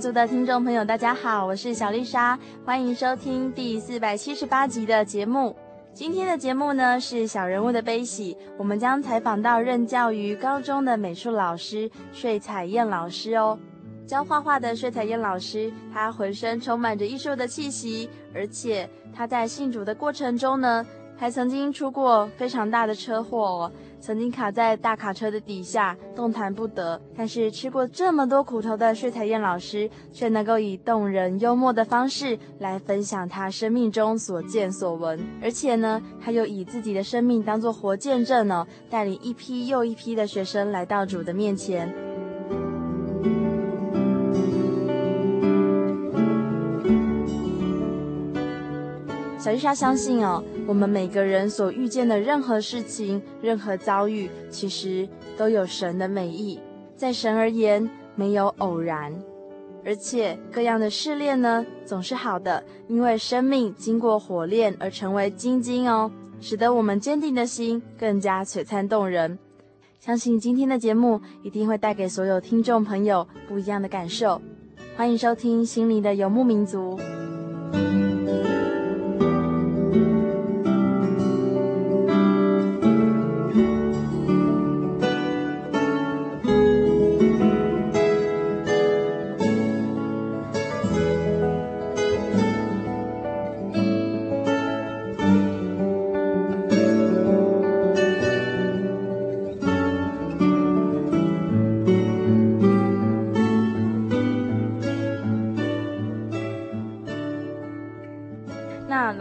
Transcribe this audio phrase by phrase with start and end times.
[0.00, 5.54] 族的听众朋友，大家好，我是小丽莎，欢迎收听第四百七十八集的节目。
[5.92, 13.58] 今天的节目呢是小人物的悲喜，我们将采访到任教于高中的美术老师穗彩燕老师哦。
[14.06, 20.84] 教画画的穗彩燕老师，她浑身充满着艺术的气息，而且她在信主的过程中呢，
[21.20, 23.72] 还曾经出过非常大的车祸哦。
[24.00, 26.98] 曾经卡在大卡车的底下，动弹不得。
[27.14, 35.20] 但是吃过这么多苦头的穗彩燕老师，却能够以动人幽默的方式来分享他生命中所见所闻。
[35.42, 42.09] 而且呢，他又以自己的生命当作活见证、哦，带领一批又一批的学生来到主的面前。
[49.50, 56.60] 小丽莎相信哦，我们每个人所遇见的任何事情、任何遭遇，其实都有神的美意。
[56.94, 59.12] 在神而言，没有偶然，
[59.84, 66.08] 而且各样的试炼呢，总是好的，因为生命经过火炼而成为精金哦，
[66.40, 69.36] 使得我们坚定的心更加璀璨动人。
[69.98, 74.40] 相信今天的节目一定会带给所有听众朋友不一样的感受。
[74.96, 76.96] 欢迎收听《心灵的游牧民族》。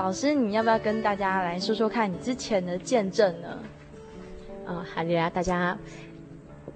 [0.09, 3.59] 老师，你要不要跟大家来说说看你之前的见证呢？
[4.65, 5.77] 啊，好的呀，大家，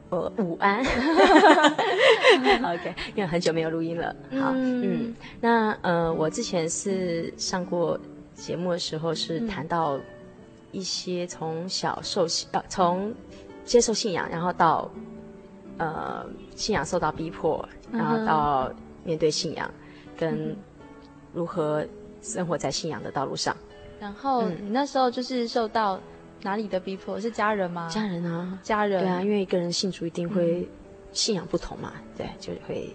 [0.10, 0.82] 呃，午安。
[2.64, 4.16] OK，因为很久没有录音了。
[4.40, 8.00] 好，嗯，嗯那呃，我之前是上过
[8.36, 10.00] 节目的时候，是谈到
[10.72, 13.12] 一些从小受信，呃，从
[13.66, 14.88] 接受信仰，然后到
[15.80, 16.24] 呃
[16.56, 18.72] 信仰受到逼迫，然后到
[19.04, 19.68] 面对信仰，
[20.16, 20.56] 跟
[21.34, 21.84] 如何。
[22.24, 23.56] 生活在信仰的道路上，
[24.00, 26.00] 然后你那时候就是受到
[26.42, 27.20] 哪里的逼迫？
[27.20, 27.88] 是家人吗？
[27.90, 29.02] 家人啊，家人。
[29.02, 30.68] 对啊，因为一个人信主一定会
[31.12, 32.90] 信仰不同嘛，嗯、对，就会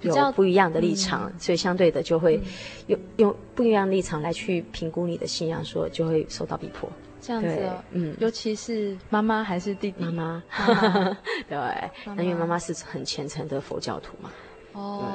[0.00, 2.40] 有不一样的立场，嗯、所以相对的就会
[2.88, 6.90] 用用不一样的立场来去评估你的信仰，说就会受到逼迫。
[7.20, 10.04] 这样子、哦，嗯，尤其是妈妈还是弟弟？
[10.04, 11.16] 妈妈，
[11.48, 14.30] 对，那因为妈妈是很虔诚的佛教徒嘛。
[14.74, 15.06] 哦，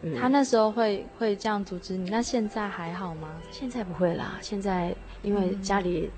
[0.00, 3.28] 对，他那时候会会这样阻止你，那现在还好吗？
[3.50, 6.10] 现在不会啦，现在因为家里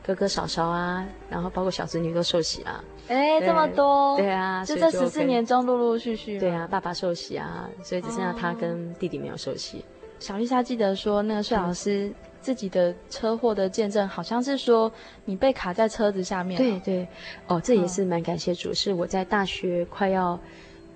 [0.00, 2.84] 哥哥嫂嫂啊，嗯、然后包括小侄女都受洗啊。
[3.08, 4.16] 哎，这么多？
[4.16, 6.38] 对啊，就这十四年中陆陆续续。
[6.38, 9.78] 对啊，爸爸受洗啊，所以只剩下他跟弟弟没有受洗。
[9.78, 9.82] 哦、
[10.20, 14.90] 小丽莎记得说，那个帅老师自己的车祸的见证，好像是说
[15.24, 16.56] 你被卡在车子下面。
[16.56, 17.08] 对对，
[17.48, 20.38] 哦，这也是蛮感谢主，是我在大学快要，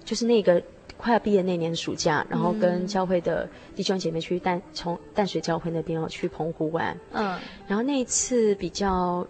[0.04, 0.62] 就是那个。
[1.00, 6.96] 快要毕业那年暑假，然后跟教会的弟兄姐妹去淡从淡水教会那边哦去澎湖玩。
[7.12, 7.36] 嗯，
[7.66, 9.26] 然后那一次比较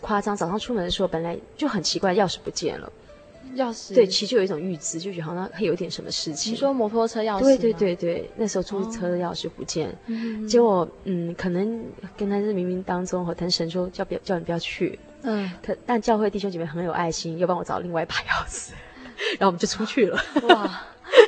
[0.00, 2.90] 夸张，早上出门的时候本来就很奇怪，钥匙不见了。
[3.56, 6.54] 钥匙，对，其实就有一种预知，就觉得好像会有点什么事情。
[6.54, 7.40] 你说摩托车钥匙？
[7.42, 11.84] 对对对对，那时候出租车的钥匙不见，哦、结果嗯，可能
[12.16, 18.70] 跟他是冥冥当中和腾神说叫不要叫你不要去，嗯，他但教会弟兄姐妹很有爱心，又帮我找另外一把钥匙，
[19.38, 20.18] 然后我们就出去了。
[20.48, 20.82] 哇！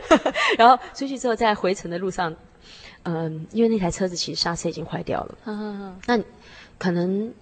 [0.58, 2.34] 然后出去之后，在回程的路上，
[3.02, 6.24] 嗯，因为那台车子其实刹车已经坏掉了，嗯嗯嗯，那
[6.78, 7.32] 可能。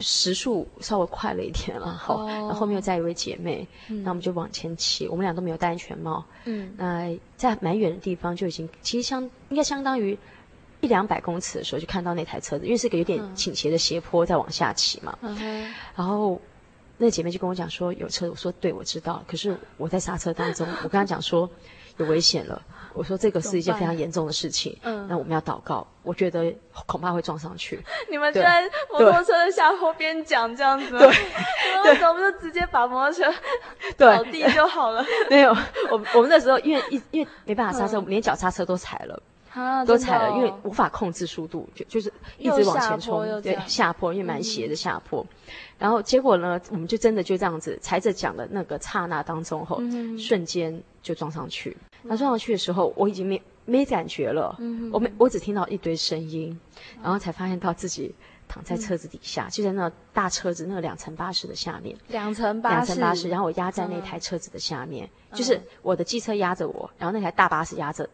[0.00, 2.28] 时速稍微快了一点了，好，oh.
[2.28, 10.18] 然后后面又载一位姐妹，那、嗯、我们就往前骑，我们俩都没有戴安全帽，嗯，那在蛮远的地方就已经，其实相应该相当于
[10.80, 16.40] 一两百公尺的时候就看到那台车子，因为是个有点倾斜的斜坡在往下骑嘛，嗯，然后
[17.04, 21.48] 那姐妹就跟我讲说有车，我说对，我知道，可是我在刹车当中，我跟她讲说
[21.98, 22.60] 有危险了。
[22.94, 25.84] 我说这个是一件非常严重的事情，嗯，那我们要祷告。
[26.04, 26.54] 我觉得
[26.86, 27.82] 恐怕会撞上去。
[28.08, 31.08] 你们就在摩托车的下坡边讲这样子，对，
[31.90, 33.34] 为什么就直接把摩托车
[33.98, 35.04] 倒地就好了？
[35.28, 35.50] 没有，
[35.90, 39.20] 我我们那时候因为一因为没办法刹车，我们连脚刹车都踩了，
[39.84, 45.26] 都踩了，因为无法控制速度，就就是一直往前冲，对，下坡因为蛮斜的下坡，
[45.84, 49.82] 然后结果呢，我们就真的就这样子踩着讲的那个刹那当中后，
[50.16, 51.76] 瞬间就撞上去。
[52.00, 56.58] 那撞上去的时候，我已经没没感觉了，嗯、我没我只听到一堆声音，
[57.02, 58.14] 然后才发现到自己
[58.48, 68.08] 躺在车子底下，嗯、就在那大车子那个两层巴士的下面，两层巴士，两层巴士，然后我压在那台车子的下面，嗯、就是我的机车压着我，然后那台大巴士压着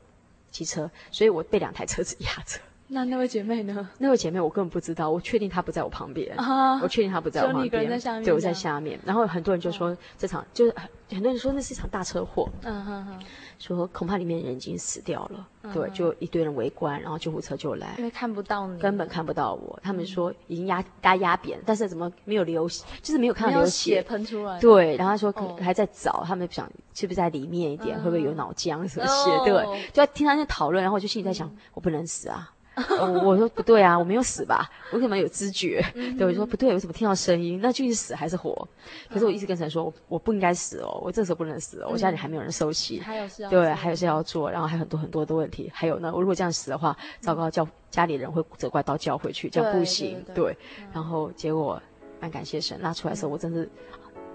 [0.50, 2.58] 机车，所以我被两台车子压着。
[2.92, 3.88] 那那位姐妹呢？
[3.98, 8.98] 那位姐妹我根本不知道，我确定她不在我旁边，啊、我确定她不在我旁边，对，我在下面。
[9.06, 10.74] 然后很多人就说这场、哦、就是
[11.08, 13.20] 很多人说那是一场大车祸，嗯哼哼，
[13.60, 19.78] 说恐怕里面人已经死掉了，嗯、对，就一堆人围观，然后救护车就来，因为看不到你，根本看不到我。
[19.80, 24.58] 他们说已经压压压扁，但是怎么没有流血，就是没有看到流血喷出来。
[24.58, 29.30] 对，然后他说可还在找，哦、他们想是不是在里面一点，嗯、会不会有脑浆什么血？
[29.30, 32.52] 哦、对，就要听他在讨论，然后我就心里在想，嗯、我不能死啊。
[32.88, 34.70] 我我说不对啊，我没有死吧？
[34.92, 35.84] 我怎么有知觉？
[36.18, 37.60] 对，我说不对，我怎么听到声音？
[37.62, 38.66] 那究竟是死还是活？
[39.08, 45.70] 可是我一直跟神说，我我不应该死哦，我这时候不能死哦，我家里还没有人收息，还有事要对，还有事要做，然后还有很多很多的问题。
[45.74, 50.24] 还有呢，我如果这样死的话，糟糕，叫家里人会责怪到教会去，这样不行。
[50.34, 50.56] 对，
[50.92, 51.80] 然后结果
[52.20, 53.66] 蛮感谢神，拉出来的时候我真的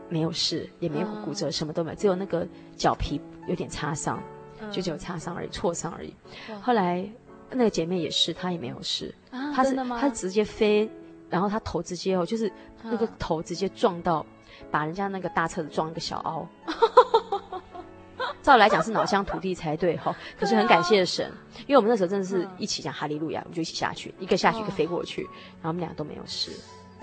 [0.09, 2.47] 没有事，也没有骨折，什么都没有，只有那个
[2.77, 4.21] 脚皮有点擦伤，
[4.71, 6.13] 就只有擦伤而已，挫伤而已。
[6.61, 7.07] 后来。
[7.51, 9.13] 那个姐妹也是，她也没有事。
[9.31, 10.89] 啊、她是她直接飞，
[11.29, 12.51] 然后她头直接哦，就是
[12.83, 14.25] 那个头直接撞到，啊、
[14.71, 16.47] 把人家那个大车子撞一个小凹。
[18.41, 26.51] 照理来讲是脑浆土地才对哈、哦，可是很感谢神，啊、因为我们那时候真的是一起讲哈利路亚，我们就一起下去，一个下去，一个飞过去，然后我们两个都没有事。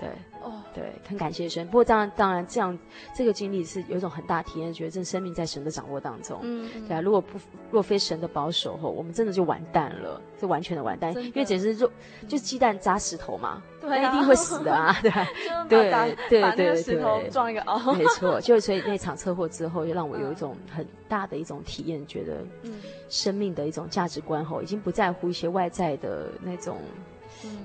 [0.03, 1.65] 对，哦，对，很感谢神。
[1.67, 2.77] 不过当然，当然这样
[3.15, 6.39] 这个经历是有一种很大体验，觉得这生命在神的掌握当中。
[6.41, 7.39] 嗯，对啊，如果不
[7.71, 11.13] 若非神的保守后，我们真的就完蛋了，是完全的完蛋。
[11.15, 11.87] 因为简直就
[12.27, 14.95] 就是鸡蛋砸石头嘛，对，一定会死的啊，
[15.69, 18.41] 对，对，对，对，石头撞一个凹，没错。
[18.41, 22.43] 就所以那场车祸之后，就让我有一种很大的一种体验，觉得
[23.09, 26.77] 生命的一种价值观后，已经不在乎一些外在的那种。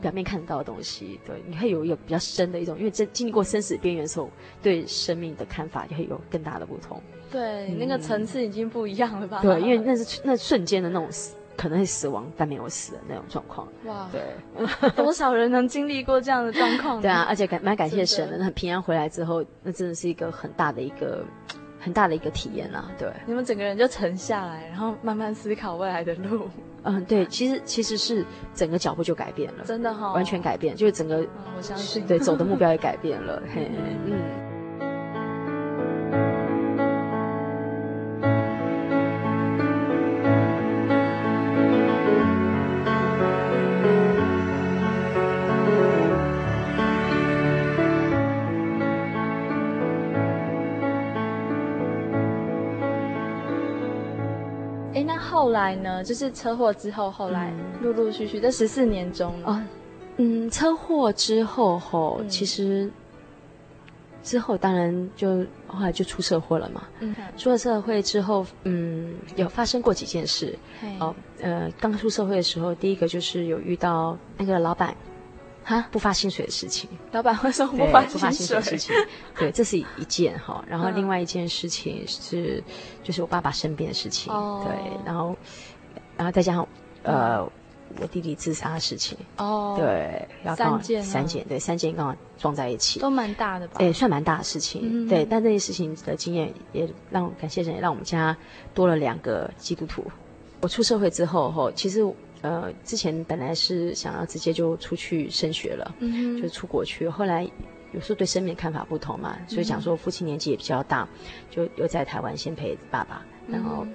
[0.01, 4.31] 表面看得到的东西，对，你会有一个比较深的一种，因为这经历过生死边缘的时候，
[4.63, 7.01] 对生命的看法也会有更大的不同。
[7.31, 9.41] 对，嗯、那个层次已经不一样了吧？
[9.43, 13.69] 对，因为那是那瞬间的那种死，可能会死亡但没有死的那种状况。
[13.85, 17.03] 哇，对， 多少人能经历过这样的状况？
[17.03, 21.23] 对啊，而且感蛮 感谢神的，那平安回来之后，那真的是一个很大的一个
[21.79, 22.91] 很大的一个体验啦。
[22.99, 26.49] 对，你们整个人就沉下来，然后慢慢思考未来的路。
[26.83, 33.71] 嗯，对，其实其实是整个脚步就改变了，真的哈、哦，完全改变，就是整个，嗯、我相信，对，走的目标也改变了，嘿，
[34.07, 34.48] 嗯。
[55.19, 59.63] 后来呢，就是车祸之后，后来陆陆续续这十四年中哦，
[60.17, 62.91] 嗯，车祸之后吼，嗯、其实
[64.23, 66.85] 之后当然就后来就出社会了嘛。
[67.01, 70.59] 嗯，出了社会之后，嗯，有发生过几件事。
[70.81, 74.97] 嘿哦，呃，刚出社会的时候，第一个就是有遇到那个老板。
[75.69, 78.95] 哈，不发薪水的事情，老板会说不发不发薪水的事情，
[79.39, 80.65] 对，这是一件哈。
[80.67, 82.63] 然后另外一件事情是，
[83.03, 84.33] 就是我爸爸生病的事情，
[84.65, 84.73] 对，
[85.05, 85.37] 然后，
[86.17, 86.67] 然后再加上
[87.03, 87.45] 呃，
[88.01, 89.19] 我弟弟自杀的事情。
[89.37, 93.75] 哦，对，要三件，三件，对，三件刚好撞在一起，都蛮大的吧？
[93.79, 94.81] 对，算蛮大的事情。
[94.85, 98.35] 嗯、对，但这些事情的经验也让感谢神，也让我们家
[98.73, 100.03] 多了两个基督徒。
[100.61, 102.03] 我出社会之后，哈其实
[102.43, 107.09] 呃，之前本来是想要直接就出去升学了，嗯，就出国去。
[107.09, 107.49] 后来
[107.93, 111.09] 有时候对生命看法不同嘛，所以想说父亲年纪也比较大，
[111.51, 113.87] 就又在台湾先陪爸爸，然后。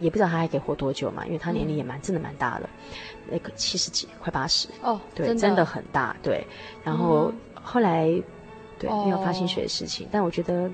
[0.00, 2.68] 也不知道他还可以活多久嘛，因为他年龄也蛮、嗯、真的蛮大的，
[3.30, 6.44] 那个七十几快八十哦，对，真的，很大，对。
[6.82, 8.08] 然后、嗯、后来
[8.80, 10.68] 对没有发薪水的事情，哦、但我觉得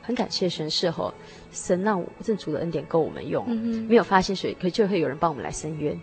[0.00, 1.14] 很感谢神，是吼
[1.52, 5.96] 神让我正主的恩典够我们用，嗯、没有发薪水，可就会有人帮我们来伸冤。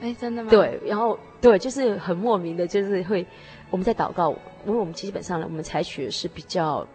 [0.00, 0.50] 哎，真的吗？
[0.50, 3.26] 对，然后对，就是很莫名的，就是会
[3.70, 4.30] 我们在祷告，
[4.66, 6.86] 因为我们基本上呢，我们采取的是比较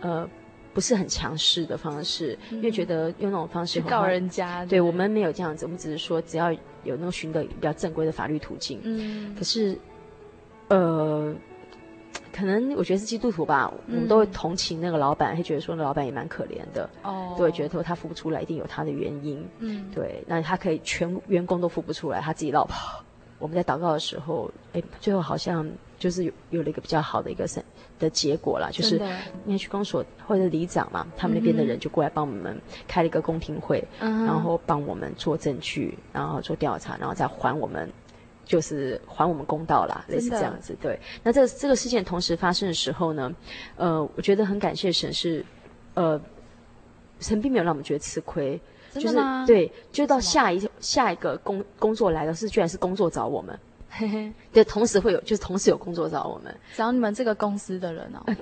[0.00, 0.28] 呃。
[0.74, 8.78] 不是很强势的方式，因为觉得用那种方式去告人家，对，对我们没有这样子，我们只是说只要有那种寻得比较正规的法律途径。
[8.82, 9.78] 嗯，可是，
[10.68, 11.34] 呃，
[12.32, 16.88] 可能我觉得是基督徒吧，嗯、我们都会同情那个老板，会觉得说那老板也蛮可怜的。
[17.02, 19.46] 哦，对，觉得说他付不出来，一定有他的原因。
[19.58, 23.02] 嗯，对，那他可以全员工都付不出来，他自己落跑。
[23.38, 25.68] 我们在祷告的时候，哎，最后好像
[25.98, 27.62] 就是有有了一个比较好的一个神
[27.98, 28.96] 的结果啦，就是
[29.44, 32.58] 因为区公所或者里长嘛，他们那边的人就过来帮我们
[32.88, 37.86] 开了一个公听会，嗯、然后帮我们做证据，然后做调查，然后再还我们，
[38.46, 40.74] 就是还我们公道啦，类似这样子。
[40.80, 43.34] 对，那这个这个事件同时发生的时候呢，
[43.76, 45.44] 呃，我觉得很感谢神是，
[45.94, 46.18] 呃，
[47.20, 48.58] 神并没有让我们觉得吃亏。
[48.94, 53.58] 就是对，就到下一下一个工工作来的是，居然是工作找我们，
[53.90, 58.36] 嘿嘿， 对，同时会有，就是同时有工作找我们，找你们这个公司的人哦，呃，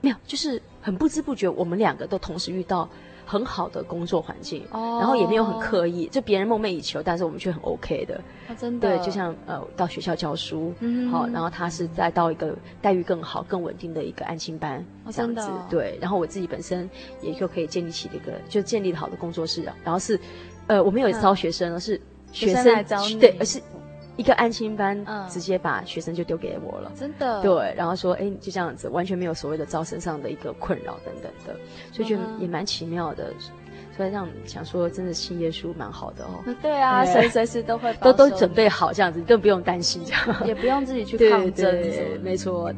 [0.00, 2.88] 没有，就是很不知不觉，我们两个都同时遇到。
[3.30, 5.00] 很好的工作环境，oh.
[5.00, 8.20] 然后也没有很刻意，就别人梦寐以求，但是我们却很 OK 的。
[8.48, 11.16] Oh, 真的，对，就像呃，到学校教书，好、mm -hmm.
[11.16, 15.48] 哦，然后他是再到一个待遇更好、更稳定的一个安心班，oh, 这样子。
[15.70, 16.90] 对，然后我自己本身
[17.22, 20.18] 也就可以建立起这个，就建立好的工作室，然后是，
[20.66, 22.00] 呃，我们有招学生，是
[22.32, 23.60] 学生，学生来找你，对，而是。
[24.20, 31.58] 一个安心班，嗯，直接把学生就丢给我了，真的，对，然后说，哎，就这样子，完全没有所谓的招生上的一个困扰等等的，
[31.90, 33.34] 所以觉得也蛮奇妙的，嗯、
[33.96, 36.44] 所以让想说，真的信耶稣蛮好的哦。
[36.60, 41.74] 对啊，随随时都会都都准备好这样子，更不用担心这样，也不用自己去抗争，
[42.22, 42.70] 没错。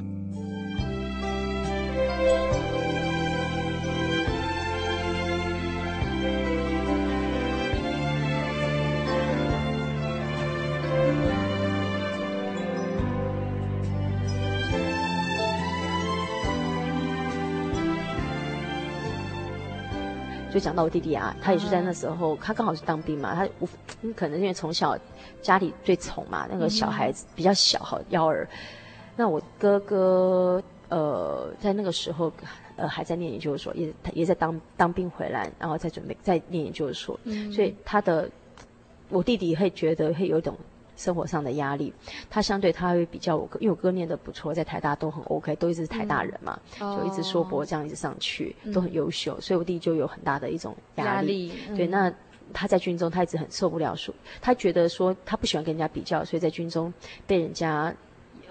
[20.52, 23.68] 就讲到我弟弟啊，他也是在那时候，他刚好是当兵嘛，他无
[24.14, 24.96] 可能因为从小
[25.40, 28.46] 家里最宠嘛，那个小孩子比较小哈，幺儿。
[29.16, 32.30] 那我哥哥呃，在那个时候
[32.76, 37.18] 呃还在念研究所，也他也在当当兵回来，然后再准备再念研究所，
[37.50, 38.28] 所以他的
[39.08, 40.54] 我弟弟会觉得会有一种。
[41.02, 41.92] 生活上的压力，
[42.30, 51.48] 他相对他会比较我哥，因为我哥念的不错，在台大都很 OK，都一直是台大人嘛，嗯、就一直硕博这样一直上去，嗯、都很优秀，所以我弟就有很大的一种压力。
[51.48, 52.12] 压力嗯、对，那
[52.52, 56.92] 他在军中，他一直很受不了，说他觉得说他不喜欢跟人家比较，所以在军中
[57.26, 57.92] 被人家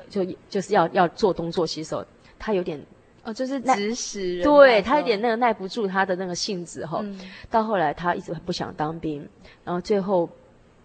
[0.09, 2.03] 就就是要要做东做西的时候，
[2.37, 2.77] 他有点
[3.23, 7.17] 哦，就是指使人，对他有点那个耐不住他的那个性子哈、嗯。
[7.49, 9.25] 到后来他一直很不想当兵，
[9.63, 10.29] 然后最后。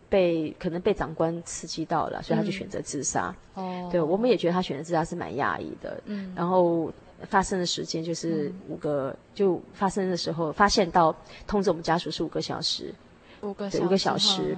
[0.08, 3.34] 被可能被长官刺激到了，所以他就选择自杀。
[3.54, 6.00] 哦、嗯，对，我们也觉得他选择自杀是蛮讶异的。
[6.06, 6.92] 嗯，然后
[7.28, 11.14] 发生的时间就是五个、嗯，就发生的时候发现到
[11.46, 12.94] 通知我们家属是五个小时，
[13.40, 14.56] 五个对五个小时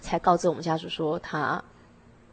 [0.00, 1.62] 才告知我们家属说他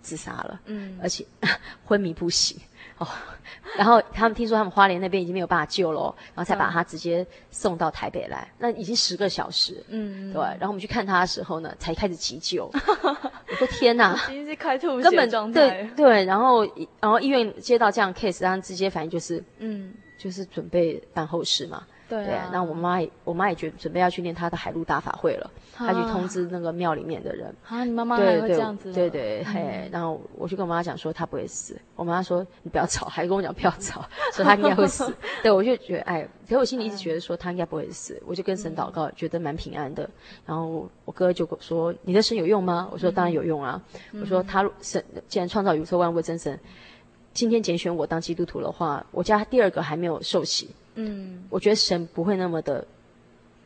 [0.01, 0.59] 自杀了。
[0.65, 1.25] 嗯，而且
[1.85, 2.57] 昏迷不醒。
[3.01, 3.07] 哦，
[3.75, 8.47] 然后他们听说他们花莲那边已经没有办法救了，然后才把他直接送到台北来。
[8.59, 10.41] 那已经十个小时，嗯，对。
[10.41, 12.69] 然后我们去看他的时候呢，才开始急救。
[13.03, 15.59] 我说天哪，已经是开吐血根本状态。
[15.59, 16.63] 对对，然后
[16.99, 21.83] 然后医院接到这样 case，然后直接反应就是，嗯，就是准备办后事嘛。
[22.11, 27.55] 对，啊，那我妈也，我妈也觉得准备要去念她的海陆大法会了，她去通知那个庙里面的人。
[27.65, 28.91] 啊，你妈妈还会这样子？
[28.91, 35.09] 对对，嘿、嗯，然后我就跟我妈讲说她不会死，我妈说你不要吵，还跟我讲不要吵，说她应该会死。
[35.41, 40.09] 对，我就觉得哎，可是我心里一直觉得说她应该不会死，我就跟神祷告，觉得蛮平安的。
[40.45, 42.89] 然后我哥就说你的神有用吗？
[42.91, 43.81] 我说当然有用啊。
[44.19, 46.59] 我说他神既然创造宇宙万物真神，
[47.33, 50.69] 今天拣选我当基督徒的话，我家第二个还没有受洗。
[50.95, 52.85] 嗯，我觉得神不会那么的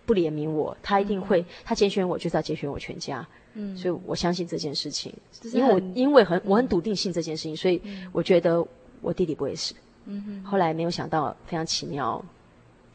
[0.06, 3.26] 不怜悯我，他一定会，嗯、他拣选我就是要拣选我全家。
[3.58, 5.14] 嗯，所以我相信这件事情，
[5.54, 8.66] 因为我因为很我很笃定信这件事情，所以我觉得
[9.02, 9.74] 我弟弟不会死。
[10.06, 10.44] 嗯哼。
[10.44, 12.24] 后来没有想到，非常奇妙。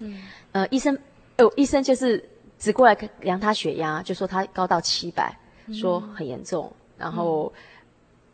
[0.01, 0.23] 嗯。
[0.53, 0.95] 呃，医生，
[1.39, 2.23] 哦，医生就是
[2.59, 5.35] 只过来量他血压，就说他高到七百，
[5.73, 7.51] 说很严重，然后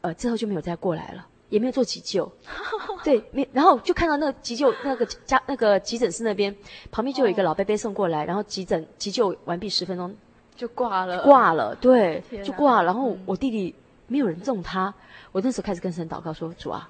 [0.00, 1.24] 呃之后就没有再过来了，
[1.56, 2.30] 也没有做急救。
[3.02, 6.54] 对，没，然后就看到那个急救那个家那个急诊室那边
[6.90, 10.14] 旁边就有一个老伯伯送过来，然后急诊急救完毕十分钟。
[10.54, 12.84] 就挂了，挂了，对，就挂了。
[12.84, 13.74] 然后我弟弟
[14.06, 14.94] 没有人送他，嗯、
[15.32, 16.88] 我那时候开始跟神祷告说：“主啊，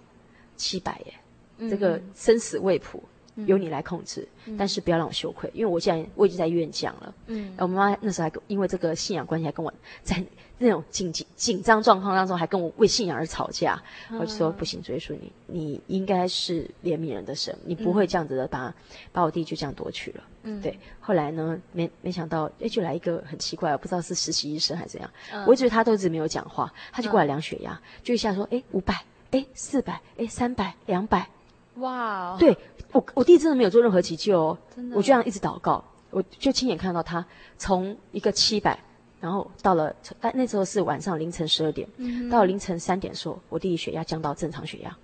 [0.57, 1.15] 七百耶，
[1.59, 3.09] 嗯、这个生死未卜，嗯、
[3.45, 7.15] 由你来控制，嗯、但是不要让我羞愧，因为我现在我已经在医院讲了。
[7.27, 10.25] 嗯，我妈妈那时候还因为这个信仰关系还跟我在。”
[10.59, 13.79] 那种紧紧紧张状况当中，还跟我为信仰而吵架，
[14.11, 18.75] 嗯、我就说不行，追溯你，你应该是怜悯人的神，你不会这样子的把、嗯、
[19.13, 20.25] 把我弟就这样夺去了。
[20.45, 20.79] 嗯，对。
[20.99, 31.29] 后来呢，没没想到，哎，就来一个很奇怪，我不知道是实习医生还是怎样，嗯、我一直他都一直没有讲话，他就过来量血压，嗯、就一下说，哎，五百，哎，四百，哎，三百，两百，
[31.77, 32.37] 哇、哦！
[32.39, 32.57] 对
[32.93, 37.25] 我，我弟真的没有做任何急救哦，真的，我就这样一直祷告，我就亲眼看到他
[37.59, 38.79] 从一个七百。
[39.19, 44.95] 然后到了，哎，那时候是晚上凌晨十二点，嗯、到了凌晨三点的时候，我弟弟血压降到正常血压，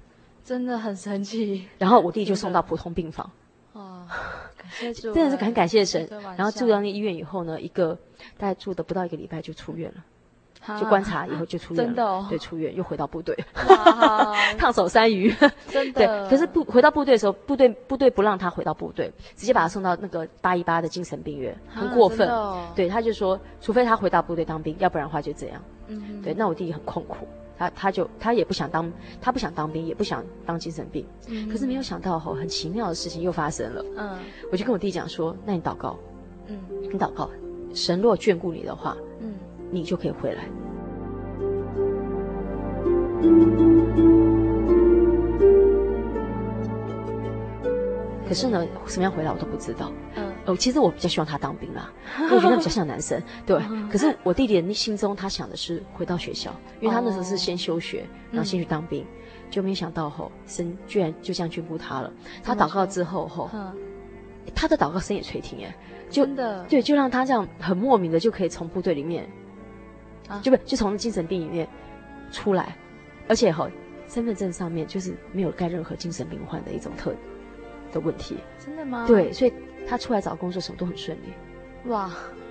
[0.45, 1.67] 真的很神奇。
[1.79, 3.29] 然后我弟弟就送到普通病房，
[3.73, 4.07] 哦，
[4.57, 6.07] 感谢主，真的是很感谢神。
[6.37, 7.99] 然后住到那医院以后呢，一个
[8.37, 10.05] 大概住的不到一个礼拜就出院了。
[10.78, 13.37] 就观察以后就出院了， 真的哦，对，出院又回到部队，
[14.59, 15.35] 烫手山芋，
[15.69, 16.07] 真的。
[16.07, 22.28] 对，可是部回到部队的时候，部队部队不让他回到部队，直接把他送到那个八一八的精神病院，很过分。
[22.75, 25.61] 对，他就说，除非他回到部队当兵，要不然的话就这样。
[25.88, 27.26] 嗯，对，那我弟弟很痛苦，
[27.59, 28.90] 他他就他也不想当，
[29.21, 31.04] 他不想当兵，也不想当精神病。
[31.26, 33.85] 嗯，可是没有想到吼，很奇妙的事情又发生了。
[33.97, 34.19] 嗯，
[34.52, 35.99] 我就跟我弟讲说，那你祷告，
[36.47, 37.28] 嗯，你祷告，
[37.75, 39.32] 神若眷顾你的话，嗯。
[39.73, 40.45] 你就可以回来。
[48.29, 49.93] 可是呢，什么样回来我都不知道。
[50.14, 51.93] 嗯，哦，其实我比较希望他当兵啦，
[52.31, 53.21] 我觉得比较像男生。
[53.45, 53.61] 对，
[53.91, 56.50] 可是我弟弟的心中他想的是回到学校，
[56.81, 59.05] 因为他那时候是先休学，然后先去当兵，
[59.50, 62.11] 就没想到吼神居然就这样眷顾他了。
[62.43, 63.50] 他祷告之后吼，
[64.55, 65.76] 他的祷告声也垂听哎，
[66.08, 66.25] 就
[66.69, 69.28] 对，就让他这样很莫名的就可以从部队里面。
[70.43, 71.69] 就不就从精神病里面
[72.30, 72.76] 出来，
[73.28, 73.69] 而且哈，
[74.08, 77.15] 身份证上面就是没有盖任何精神病患的一种特
[77.93, 78.37] 的问题。
[78.65, 79.04] 真的吗？
[79.06, 79.52] 对，所以
[79.87, 81.91] 他出来找工作什么都很顺利。
[81.91, 82.11] 哇，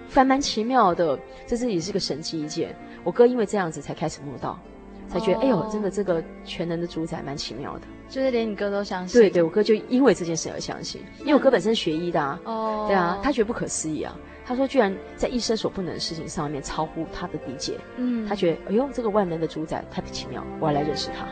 [0.10, 2.76] 还蛮奇妙的，这是也是个神奇一件。
[3.04, 4.60] 我哥因为这样子才开始摸到，
[5.08, 5.44] 才觉得、oh.
[5.44, 7.82] 哎呦，真的这个全能的主宰蛮奇妙的。
[8.10, 9.20] 就是连你哥都相信。
[9.20, 12.40] 对对，我哥就因为这件事而相信，因为我哥本身学医的啊。
[12.44, 12.80] 哦。
[12.82, 12.88] Oh.
[12.90, 14.16] 对啊，他觉得不可思议啊。
[14.52, 21.26] 他说：“居然在一生所不能的事情上面超乎他的理解，嗯，他觉得，哎呦，这个万能的主宰太奇妙，我要来认识他。”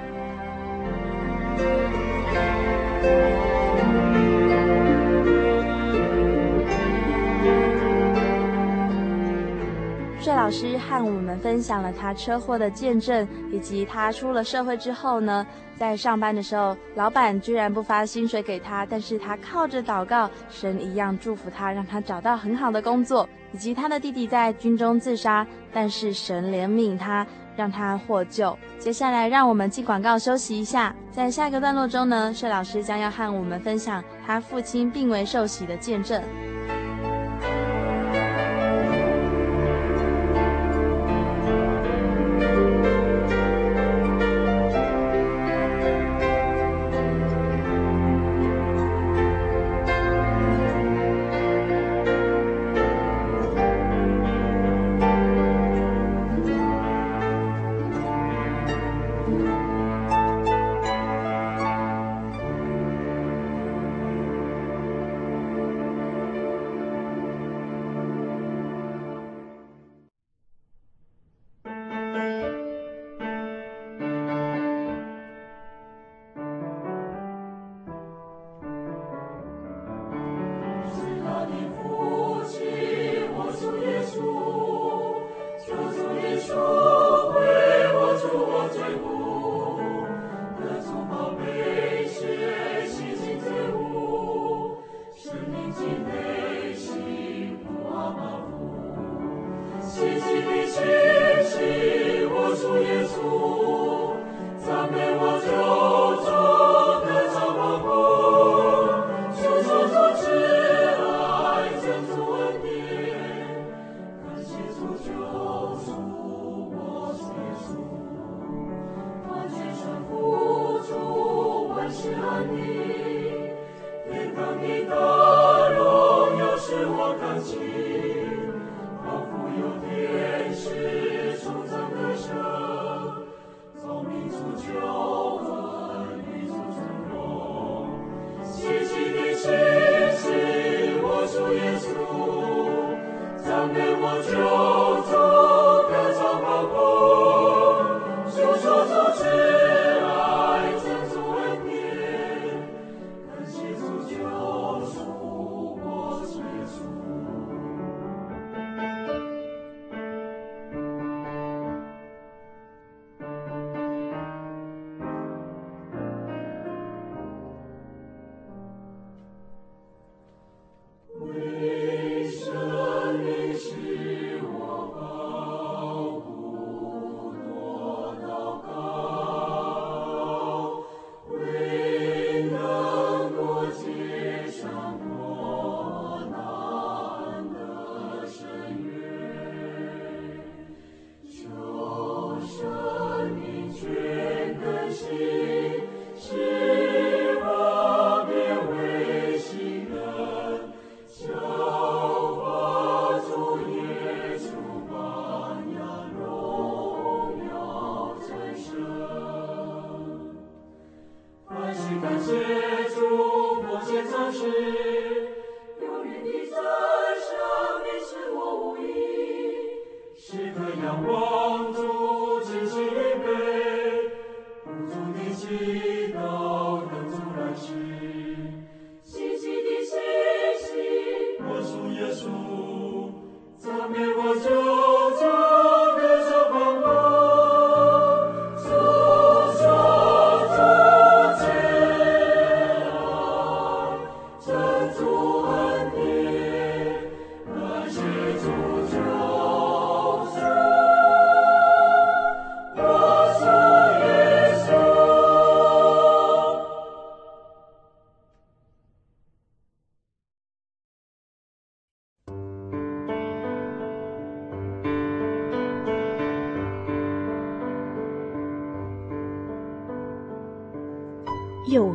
[10.22, 28.58] 帅老师和我们分享了他车祸的见证，以及他出了社会之后呢，在上班的时候，老板居然不发薪水给他，但是他靠着祷告，神一样祝福他，让他找到很好的工作，以及他的弟弟在军中自杀，但是神怜悯他，让他获救。
[28.78, 36.22] 接下来，让我们进广告休息一下，在下一个段落中呢，帅老师将要和我们分享他父亲病危受洗的见证。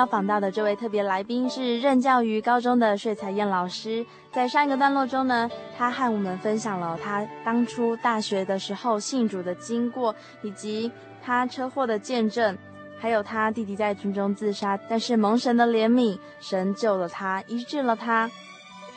[0.00, 4.06] 要访到的这位特别来宾是任教于高中的税彩燕老师。
[4.32, 10.90] 在上一个段落中呢，他和我们分享了他当初大学的时候信主的经过，以及
[11.22, 12.56] 他车祸的见证，
[12.98, 18.30] 还有他弟弟在军中自杀，但是蒙神的怜悯，神救了他，医治了他。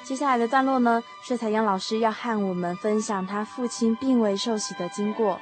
[0.03, 5.37] 接下来的段落呢，税彩燕老师要和我们分享他父亲病危受洗的经过。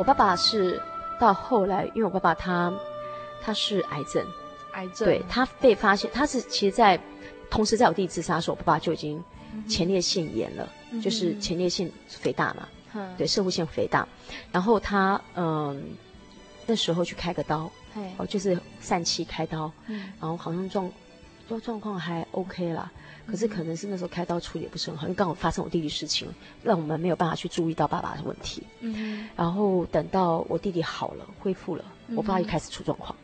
[0.00, 0.80] 我爸爸是
[1.18, 2.72] 到后来，因为我爸爸他
[3.42, 4.24] 他是癌症，
[4.72, 6.98] 癌症，对，他被发现，他是其实在
[7.50, 9.22] 同时在我弟弟自杀的时候，我爸爸就已经
[9.68, 14.08] 前列腺炎了，嗯、就是前列腺肥大嘛，嗯、对，射护腺肥大，
[14.50, 15.84] 然后他嗯
[16.64, 17.70] 那时候去开个刀，
[18.16, 20.90] 哦，就是疝气开刀，嗯、然后好像状
[21.50, 22.90] 状状况还 OK 啦。
[23.26, 26.28] 可是可能是那时候开刀处理也不是很好，因为刚好发生我弟弟事情，
[26.64, 28.62] 让我们没有办法去注意到爸爸的问题。
[28.80, 31.84] 嗯，然后等到我弟弟好了，恢复了，
[32.16, 33.14] 我爸又开始出状况。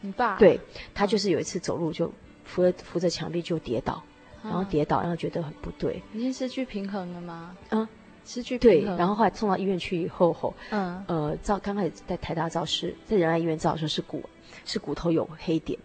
[0.00, 0.36] 你爸？
[0.38, 0.60] 对，
[0.94, 2.12] 他就是有一次走路就
[2.44, 4.00] 扶着扶着墙壁就跌倒，
[4.44, 6.00] 然后跌倒，然后觉得很不对。
[6.14, 7.56] 已经失去平衡了吗？
[7.70, 7.88] 嗯，
[8.24, 8.80] 失去平衡。
[8.84, 14.22] 对，然后后来送到医院去以后，后嗯呃照刚开始在台大照是在仁爱医院照的时候是骨
[14.64, 15.76] 是骨头有黑点，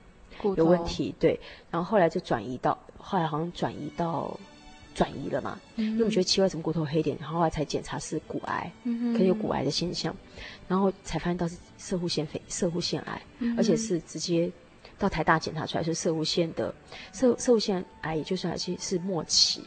[0.57, 1.13] 有问题。
[1.19, 1.39] 对，
[1.71, 2.77] 然后后来就转移到。
[3.05, 4.39] 后来好像转移到
[4.95, 10.15] 转移了嘛，嗯、因为我们觉得奇怪，怎么骨头黑点，然后后来才检查是骨癌，嗯、哼可能有骨癌的现象，
[10.69, 14.49] 然后才发现到是射护腺肥射护腺癌，嗯、而且是直接
[14.97, 16.73] 到台大检查出来是射护腺的
[17.11, 19.61] 摄摄护腺癌，也就是还是是末期，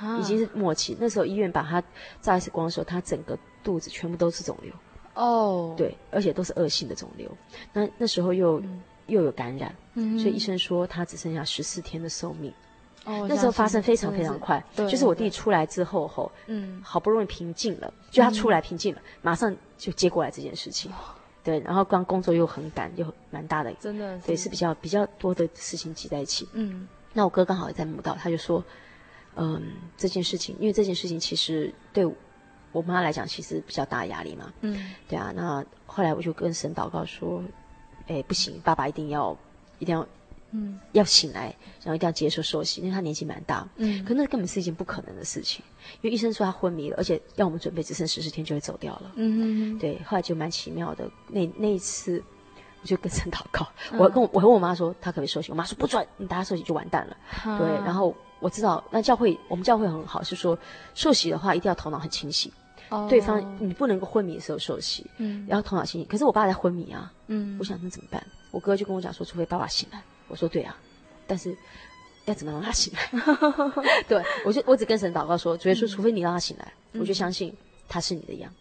[0.00, 0.96] 啊、已经是末期。
[0.98, 1.80] 那时候医院把他
[2.20, 4.72] 照 X 光的时候，他整个肚子全部都是肿瘤
[5.14, 7.30] 哦，对，而且都是恶性的肿瘤。
[7.72, 8.58] 那那时候又。
[8.58, 12.52] 嗯又有感染，嗯、所以医生说他只剩下十四天的寿命。
[13.04, 20.90] 哦，那时候发生非常非常快，是就是我弟出来之后吼，嗯，好不容易平静了，就他出来平静了，嗯、马上就接过来这件事情。
[20.90, 21.14] 哦、
[21.44, 26.48] 对，然后刚工作又很赶，又蛮大的，真的，对，是比较比较多的事情挤在一起。
[26.52, 28.64] 嗯，那我哥刚好也在母道，他就说，
[29.36, 29.62] 嗯，
[29.96, 32.04] 这件事情，因为这件事情其实对
[32.72, 34.52] 我妈来讲，其实比较大压力嘛。
[34.62, 37.40] 嗯，对啊，那后来我就跟神祷告说。
[38.06, 39.36] 哎，不行，爸爸一定要，
[39.78, 40.06] 一定要，
[40.52, 45.64] 嗯，要醒来，然后一定要接受受洗，因为他年纪蛮大，嗯，可那根本是一件不可能的事情，
[46.02, 52.22] 因为医生说他昏迷了，而且要我们准备只剩十四天就会走掉了，嗯嗯对，后来就蛮奇妙的，那那一次，
[52.80, 60.56] 我就跟神 祷告，嗯、我跟我我和我妈说，他可不可以受洗，我妈说不准，你打他受洗就完蛋了，嗯、对，然后我知道那教会我们教会很好，是说
[60.94, 62.52] 受洗的话一定要头脑很清醒。
[62.88, 63.08] Oh.
[63.10, 66.08] 对方，你不能够昏迷的时候休息，嗯，然后头脑清醒。
[66.08, 68.24] 可是我爸在昏迷啊，嗯，我想那怎么办？
[68.50, 70.02] 我哥就跟我讲说，除非爸爸醒来。
[70.28, 70.76] 我说对啊，
[71.26, 71.56] 但是
[72.26, 73.10] 要怎么让他醒来？
[74.08, 77.52] 对，我就我只跟神祷告说，主耶稣，除非你让他醒来，嗯、我就相信
[77.88, 78.52] 他是你的羊。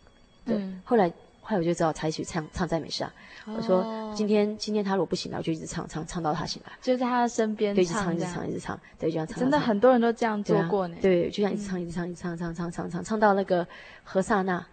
[0.46, 1.12] 对，嗯、后来。
[1.46, 3.14] 后来我就知道他一起唱唱赞美诗啊。
[3.46, 9.40] 我说今天今天他如果不醒来，我就一直唱唱唱到他醒来，就在他的身边，对，一直唱一直唱一直唱，对，就这样唱。
[9.40, 10.98] 真的很多人都这样做过呢。
[11.00, 13.66] 对，就像一直唱一直唱一直唱唱唱唱唱唱到那个
[14.04, 14.66] 何萨那。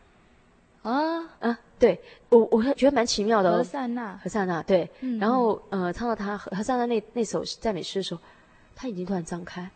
[0.83, 1.23] 啊？
[1.41, 1.59] 啊！
[1.79, 2.01] 对。
[2.31, 3.53] 我我觉得蛮奇妙的。
[3.53, 4.19] 何萨那。
[4.23, 8.21] 何萨那对，然后呃唱到他何何萨那那那首赞美诗的时候，
[8.75, 9.71] 他眼睛突然张开，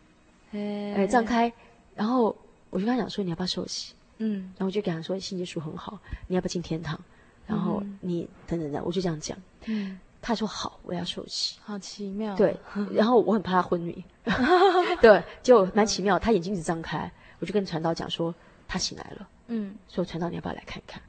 [0.53, 1.53] 哎张开，
[1.95, 2.35] 然后
[2.71, 3.93] 我就跟他讲说，你要不要受洗？
[4.19, 6.99] 嗯，然后我就给他说，信耶稣很好，你要不要进天堂？
[7.47, 9.37] 然后你等等等，我就这样讲。
[9.67, 11.59] 嗯，他说好，我要受洗。
[11.63, 12.35] 好奇妙。
[12.35, 12.57] 对，
[12.93, 14.05] 然后我很怕他昏迷。
[15.01, 18.35] 对，就蛮奇妙，他眼睛一直张开，我就跟传道讲说
[18.67, 19.29] 他醒来了。
[19.47, 21.01] 嗯，说传道你要不要来看看？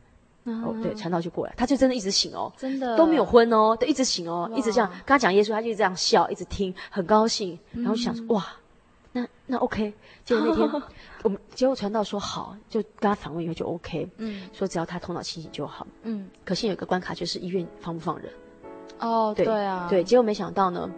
[0.64, 8.46] 哦，对，传道就过来，他就真的一直醒哦，真的都没有昏哦，都一直醒哦，一直这样跟他讲耶稣，他就这样笑，一直听，很高兴，然后就想说哇。
[9.14, 9.92] 那那 OK，
[10.24, 10.84] 结果那天
[11.28, 16.30] 我们结果传道说好，就跟他访问以后就 OK，嗯，说只要他头脑清醒就好，嗯。
[16.46, 18.32] 可是有一个关卡就是医院放不放人，
[19.00, 20.90] 哦，对啊，对，结果没想到呢，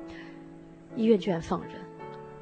[0.96, 1.72] 医院居然放人，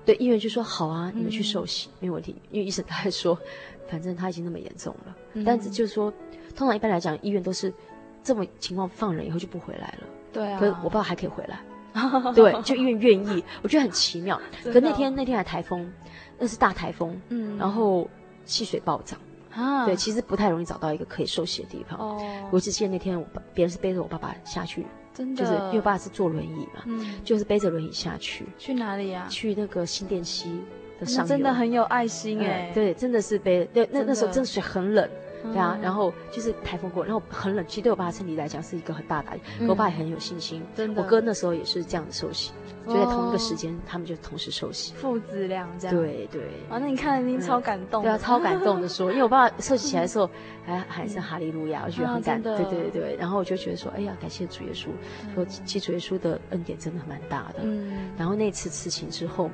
[0.05, 3.39] 对，医院就说好啊，你们去受洗没问题，因为医生他还说，
[3.87, 6.11] 反正他已经那么严重了，但是就是说，
[6.57, 7.73] 通常一般来讲医院都是
[8.21, 11.57] 这么情况放人以后就不回来了，对啊，可是我爸还可以回来。
[12.35, 14.39] 对，就医院愿意，我觉得很奇妙。
[14.61, 15.91] 可那天那天还台风，
[16.37, 18.09] 那是大台风，嗯，然后
[18.45, 19.19] 溪水暴涨
[19.51, 21.99] 啊，对，其实不太容易找到一个可以休息的地方。
[21.99, 28.45] 哦，我只记得那天我爸别人是背着我爸爸下去，真的，就是因为我爸爸是坐轮椅嘛，嗯，就是背着轮椅下去。
[28.57, 29.25] 去哪里呀？
[29.29, 30.61] 去那个新店溪
[30.99, 31.27] 的上游。
[31.27, 35.09] 真的很有爱心哎，对，真的是背，对，那那时候真的水很冷，
[35.43, 39.41] 对啊，然后就是台风过，然后很冷，其实对我爸身体来讲是一个很大打击。
[39.67, 41.01] 我爸也很有信心，真的。
[41.01, 42.51] 我哥那时候也是这样的受洗，
[42.87, 45.95] 就在同一个时间，他们就同时受洗，父子俩这样。
[45.95, 46.41] 对对。
[46.69, 48.03] 啊，那你看了，你超感动。
[48.03, 50.29] 对啊，超感动的说， 因为我爸受洗起来的时候，
[50.65, 52.55] 还还是哈利路亚，我觉得很感动。
[52.57, 54.87] 对对对对，然后我就觉得说，哎呀，感谢主耶稣，
[55.35, 57.59] 说其实主耶稣的恩典真的蛮大的。
[57.61, 58.09] 嗯。
[58.17, 59.49] 然后那次事情之后，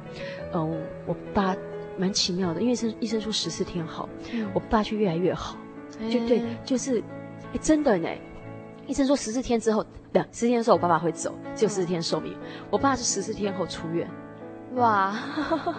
[0.54, 1.56] 嗯，我爸。
[1.96, 5.60] 蛮奇妙的，因为是医生说十四天好，嗯、我爸却越来越好，欸、
[6.10, 7.00] 就对，就是，
[7.54, 8.10] 哎，真的呢。
[8.86, 12.34] 医生说十四天之后，不，十四天的时候我爸爸会走，只有十四天寿命。
[12.34, 14.10] 嗯、我爸是十四天后出院，
[14.76, 15.16] 哇！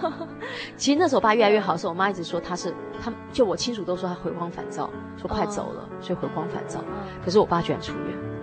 [0.77, 2.72] 其实那时候我爸越来越好的时候，我妈一直说他是，
[3.03, 6.83] 他就我亲属都说他回光返照，说快走了，哦、所以回光返照。
[7.22, 8.34] 可是我爸居然出院。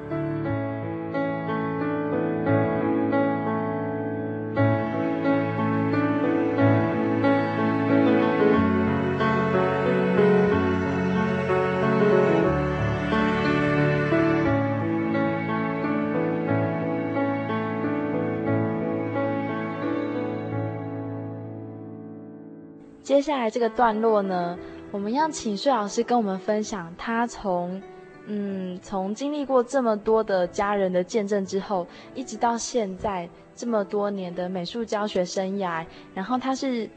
[23.11, 24.57] 接下来这个段落呢，
[24.89, 27.81] 我们要请穗老师跟我们分享他从，
[28.25, 36.89] 嗯，从经历过这么多的家人的见证之后，一直到现在这么多年的美术教学生涯，然后他是，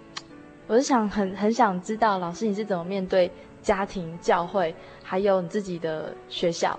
[0.68, 3.29] 我是想很很想知道老师你是怎么面对
[3.61, 4.72] 家庭、教会，
[5.03, 6.79] 还有你自己的学校，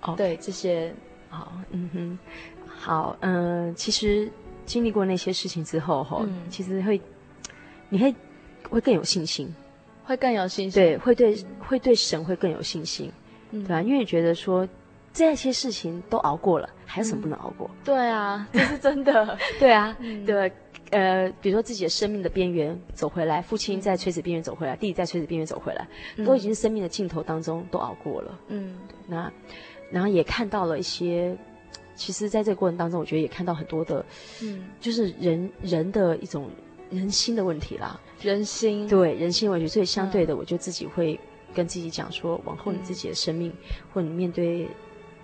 [0.00, 0.94] 哦.对这些，
[1.28, 2.18] 好，嗯哼，
[2.66, 4.32] 好，嗯、呃，其实
[4.64, 6.98] 经历过那些事情之后，哈、嗯，其实会，
[7.90, 8.14] 你会。
[8.70, 9.52] 会更有信心，
[10.04, 13.10] 会更有信心，对，会对，会对神会更有信心，
[13.50, 13.82] 嗯、对吧？
[13.82, 14.68] 因为你觉得说
[15.12, 17.70] 这些事情都熬过了，还有什么不能熬过？
[17.72, 19.38] 嗯、对啊，这是真的。
[19.58, 20.52] 对啊，嗯、对，
[20.90, 28.38] 呃，比如说自己的生命的边缘走回来，父亲在垂死边缘走回来，嗯、弟弟在垂死边缘走回来，嗯、都已经是生命的尽头当中都熬过了。
[28.48, 28.76] 嗯，
[29.06, 29.32] 那
[29.90, 31.36] 然后也看到了一些，
[31.94, 34.04] 其实在这个过程当中，我觉得也看到很多的，
[34.42, 36.50] 嗯，就是人人的一种。
[36.88, 38.88] 人心的问题啦，人心。
[38.88, 41.18] 对人心问题，所以相对的，我就自己会
[41.54, 43.54] 跟自己讲说，往后你自己的生命，嗯、
[43.92, 44.68] 或你面对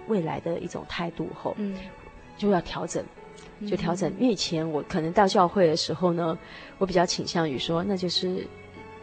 [0.09, 1.77] 未来的一种态度后，嗯，
[2.37, 3.05] 就要调整，
[3.69, 4.11] 就调整。
[4.11, 6.39] 嗯、因为以前我可能到教会的时候呢，
[6.79, 8.47] 我比较倾向于说，那就是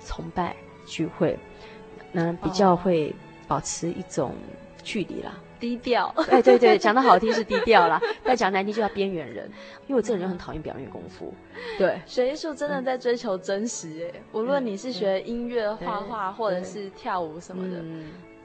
[0.05, 1.37] 崇拜聚会，
[2.11, 3.13] 那比较会
[3.47, 4.33] 保持一种
[4.83, 5.37] 距离啦。
[5.59, 9.49] 低调， 哎，对对，讲的好听是低调啦， 但讲难听就叫边缘人。
[9.87, 11.33] 因为我这个人很讨厌表面功夫，
[11.77, 17.83] 对，学艺术真的在追求真实哎，无论你是学音乐、画画，或者是跳舞什么的。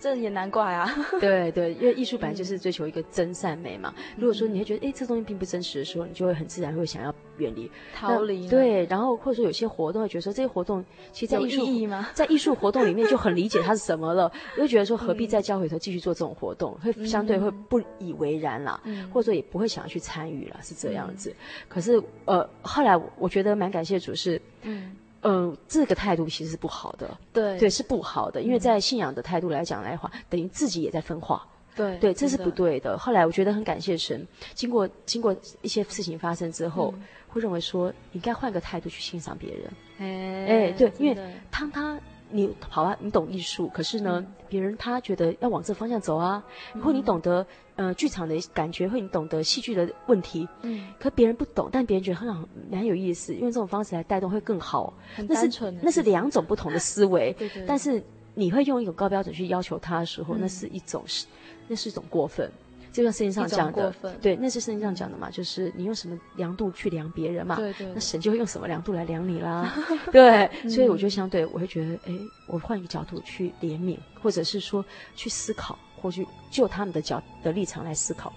[0.04, 3.94] 这也难怪啊， 对对，因为艺术本来就是追求一个真善美嘛。
[4.18, 8.46] 如果说你会觉得，哎，这东西并不真实的时候，你就会很自然会想要远离、逃离。
[8.46, 12.10] 对，然后或者说有些活动会觉得说，这些活动其实在艺术意义吗？
[12.12, 18.78] 在艺术活动里面就很理解它是什么了，又觉得说何必再教会里头继续做这种活动，会相对会不以为然啦，
[19.10, 21.34] 或者说也不会想要去参与了，是这样子。
[21.66, 24.94] 可是呃，后来我觉得蛮感谢主是，嗯。
[25.24, 32.96] 嗯、呃，这个态度其实是不好的，对对是不好的，因为在信仰的态度来讲来的话，嗯、等于自己也在分化，对对，这是不对的。
[32.96, 41.18] 后来我觉得很感谢神，经过经过一些事情发生之后，嗯、会认为说你应该换个态度去欣赏别人，哎哎，对，因为
[41.50, 41.98] 当他。
[42.30, 46.42] 你好啊，你懂艺术，可是呢，别人他觉得要往这方向走啊，
[46.82, 58.02] 或你懂得呃剧场的感觉，或你懂得戏剧的问题，嗯，可别人不懂，但别人觉得很好，蛮有意思，用这种方式来带动会更好，很单纯，那是那是两种不同的思维， 对对，但是
[58.34, 61.26] 你会用一种高标准去要求他的时候，那是一种是，
[61.68, 62.50] 那是一种过分。
[62.94, 69.74] 就像圣经上讲的，对，那是圣经上讲的嘛，就是你用什么量度去量别人嘛，对对，那神就会用什么量度来量你啦，
[70.12, 74.84] 对，所以我就相对我会觉得，哎，我换一个角度去怜悯，或者是说
[75.16, 78.32] 去思考，或去就他们的角的立场来思考，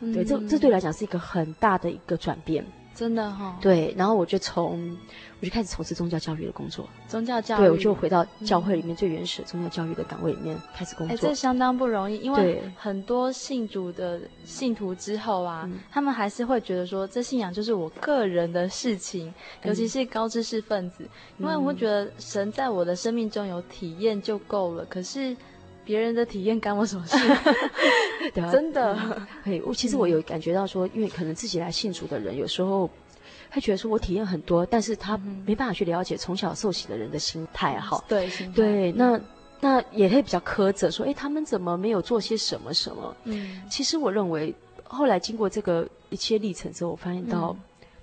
[0.00, 2.64] 对，这这对我来讲是一个很大的一个转变。
[2.98, 4.98] 真的哈，对，然后我就从
[5.38, 11.14] 我就开始从事宗教教育的工作，宗教教育，对，我就回到教会里面最原始宗教教育的岗位里面开始工作。
[11.14, 19.32] 哎，这相当不容易，因为很多信主的信徒之后啊，他们还是会觉得说，这信仰就是我个人的事情，
[19.62, 21.08] 尤其是高知识分子，
[21.38, 25.36] 因为我会觉得神在我的生命中有体验就够了，可是
[25.88, 27.16] 别人的体验干我什么事？
[28.34, 28.94] 对啊，真的，
[29.42, 32.90] 嘿，我其实我有感觉到说，因为可能自己来信主的人，有时候
[33.50, 35.16] 他觉得说我体验很多，但是他
[35.46, 38.04] 没办法去了解从小受洗的人的心态哈。
[38.06, 39.18] 对，对，那
[39.60, 43.16] 那也会比较苛责说，哎，他们怎么没有做些什么什么？
[43.24, 47.56] 嗯，其实我认为后来经过这个一切历程之后，我发现到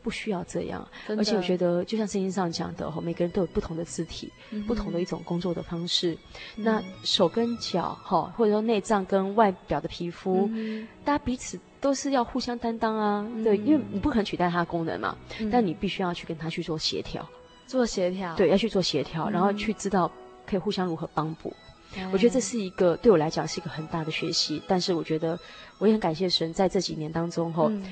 [0.05, 0.87] 不需要这样。
[1.07, 6.15] 而且我觉得，就像圣经上讲的，每个人都有不同的肢体，嗯、不同的一种工作的方式。
[6.57, 13.27] 嗯、那手跟脚，哈，或者说内脏跟外表的皮肤，嗯、大家彼此都是要互相担当啊。
[13.33, 17.27] 嗯、对，因为你不可能取代它的功能嘛，嗯、但你必须要去跟它去做协调，
[17.65, 18.35] 做协调。
[18.35, 20.11] 对，要去做协调，嗯、然后去知道
[20.45, 21.51] 可以互相如何帮补。
[21.97, 25.39] 嗯、我觉得这是一个对我来讲是一个很大的学习，但是我觉得
[25.77, 27.83] 我也很感谢神，在这几年当中，哈、嗯，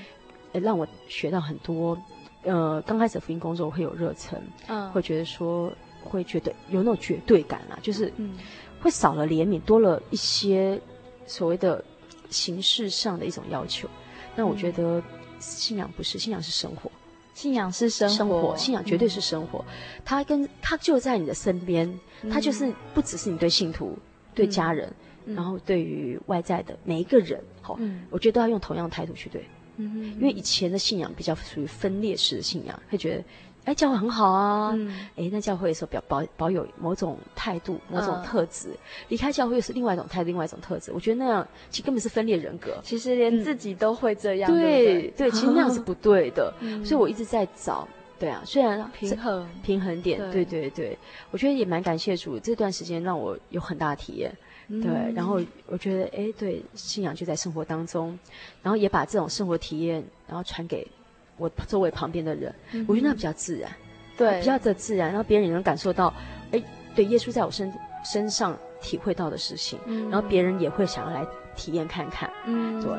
[0.60, 1.98] 让我学到很多。
[2.44, 4.38] 呃，刚开始福音工作会有热忱，
[4.68, 5.72] 嗯，会觉得说，
[6.04, 8.12] 会觉得有那种绝对感啊，就是，
[8.82, 10.78] 会少了怜悯，多了一些
[11.26, 11.82] 所谓的
[12.30, 13.88] 形式上的一种要求。
[14.36, 15.02] 那我觉得
[15.40, 16.92] 信仰不是，信仰是生活，
[17.34, 19.64] 信仰是生活，生活，信仰绝对是生活。
[20.04, 21.98] 他跟他就在你的身边，
[22.30, 23.98] 他就是不只是你对信徒、
[24.36, 24.94] 对家人，
[25.26, 27.80] 然后对于外在的每一个人，好，
[28.10, 29.46] 我觉得都要用同样的态度去对。
[29.78, 33.24] 嗯哼，因为以前的信仰比较属于分裂式的信仰，会觉得，
[33.66, 38.70] 哎，教会很好啊，嗯，哎，那教会的时候表保保有某种态度、某种特质，
[39.08, 40.92] 离开教会又是另外一种态度、另外一种特质。
[40.94, 44.52] 我觉得那样其实根本是分裂人格，其实连自己都会这样。
[44.52, 46.54] 对对，其实那样是不对的，
[46.84, 47.88] 所以我一直在找，
[48.20, 49.48] 对啊，虽然平衡。
[49.64, 50.98] 平衡点，对对对，
[51.32, 54.30] 我觉得也蛮感谢主，这段时间让我有很大的体验。
[54.70, 58.18] 对，然后我觉得，哎，对，信仰就在生活当中，
[58.62, 60.88] 然后也把这种生活体验，然后传给
[61.38, 63.72] 我周围旁边的人，嗯、我觉得那比较自然，
[64.18, 66.14] 对，比较的自然，然后别人也能感受到，
[66.52, 66.64] 哎，
[66.96, 67.74] 对，耶稣在我身
[68.06, 72.92] 身上体会到的事情，嗯、然后别人也会想要来体验看看，嗯，对。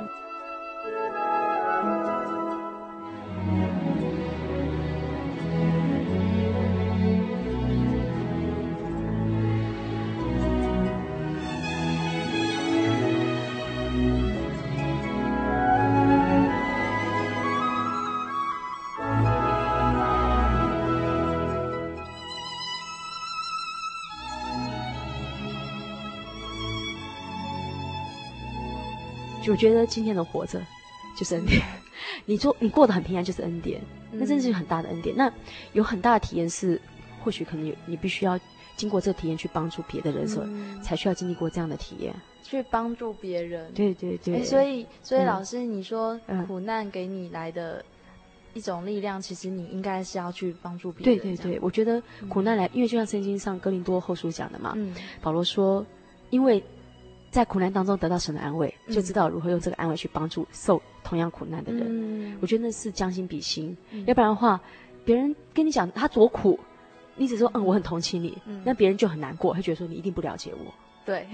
[29.50, 30.60] 我觉得今天的活着
[31.16, 31.62] 就是恩典，
[32.26, 33.80] 你做你过得很平安就是恩典，
[34.10, 35.14] 那真的是很大的恩典。
[35.16, 35.32] 那
[35.72, 36.80] 有很大的体验是，
[37.22, 38.38] 或许可能有你必须要
[38.76, 40.46] 经过这个体验去帮助别的人时候，
[40.82, 43.70] 才需要经历过这样的体验，去帮助别人。
[43.72, 44.42] 对对对。
[44.42, 46.18] 所以所以老师，你说
[46.48, 47.84] 苦难给你来的
[48.54, 51.18] 一种力量，其实你应该是要去帮助别人。
[51.18, 55.84] 对对对，我觉得苦难来，因为就像圣经上哥林多后书讲的嘛，嗯保罗说，
[56.30, 56.62] 因为。
[57.34, 61.82] 在苦难当中得到神的安慰，就知道如何用这个安慰去帮助受同样苦难的人。
[61.84, 64.60] 嗯、我觉得那是将心比心，嗯、要不然的话，
[65.04, 66.60] 别人跟你讲他多苦，
[67.16, 70.72] 你只说嗯我很同情你，嗯、那别人就很难过，他觉得说你一定不了解我，
[71.04, 71.26] 对，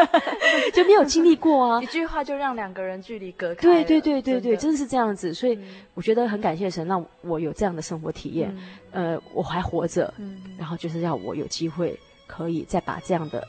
[0.72, 3.60] 就没有经历过啊， 一句话就让两个人距离隔开。
[3.60, 5.58] 对对对对对，真的，是这样子，所以
[5.92, 8.56] 我觉得很感谢神让我有这样的生活体验，
[8.92, 13.46] 嗯、呃，我还活着，嗯、然后就是要我有机会可以再把这样的。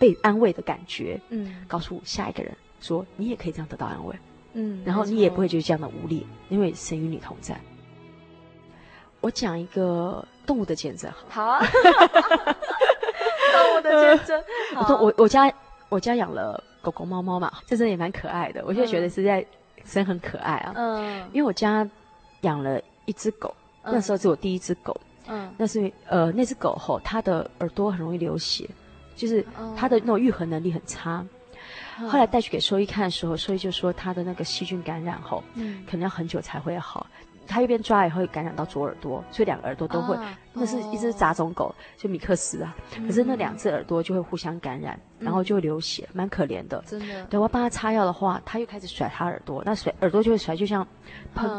[0.00, 4.16] 被安慰的感觉，嗯，告诉下一个人说，你也可以这样得到安慰，
[4.54, 7.60] 嗯，然后你也不会觉得这样的无力，因为神与你同在。
[9.20, 11.60] 我讲一个动物的见证，好啊，
[13.52, 14.42] 动物的见证，
[14.88, 15.52] 我我我家
[15.90, 19.44] 我家养了狗狗猫猫嘛，这真的也蛮可爱的，我现在觉得是在
[19.84, 21.86] 真很可爱啊，嗯，因为我家
[22.40, 28.66] 养了一只狗，那时候是我第一只狗，嗯，那是呃那只狗吼它的耳朵很容易流血。
[29.16, 29.44] 就是
[29.76, 31.24] 他的那种愈合能力很差，
[32.08, 37.06] 后来带去给兽医看的时候，兽医就说他的那个细菌感染后，嗯，可能要很久才会好。
[37.46, 40.16] 他一边抓以后会感染到左耳朵，所以两个耳朵都会。
[40.52, 42.76] 那是一只杂种狗，就米克斯啊。
[43.04, 46.80] 可是那两只耳朵就会互相感染，然后就会流血，蛮可怜的。
[46.86, 47.24] 真的。
[47.24, 50.86] 等我帮他擦药的话，他又开始甩他耳朵，那甩耳朵就会甩，就像
[51.34, 51.50] 喷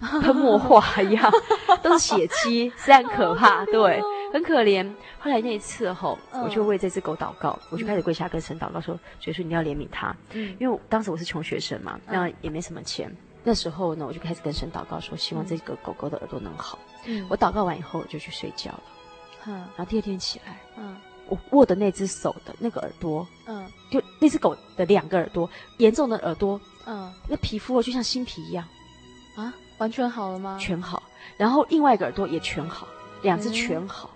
[0.22, 1.30] 喷墨画一样，
[1.82, 3.66] 都是血迹，实在很可怕。
[3.66, 4.00] 对。
[4.32, 4.88] 很可怜。
[5.18, 13.10] 后来那一次后，我就为这只狗祷告，我就开始跪下跟神祷告说：“所以说你要怜悯它。”嗯，因为当时我是穷学生嘛，那也没什么钱。
[13.44, 18.82] 那时候呢，我就开始跟神祷告说：“希望这个狗狗的耳朵能好。”嗯，我祷告完以后就去睡觉了。
[19.46, 20.96] 嗯，然后第二天起来，嗯，
[21.28, 25.48] 我握的那只手的那个耳朵，嗯，就那只狗的两个耳朵，
[25.78, 28.66] 严重的耳朵，嗯，那皮肤就像新皮一样，
[29.36, 30.58] 啊，完全好了吗？
[30.60, 31.02] 全好。
[31.38, 32.86] 然后另外一个耳朵也全好，
[33.22, 34.10] 两只全好。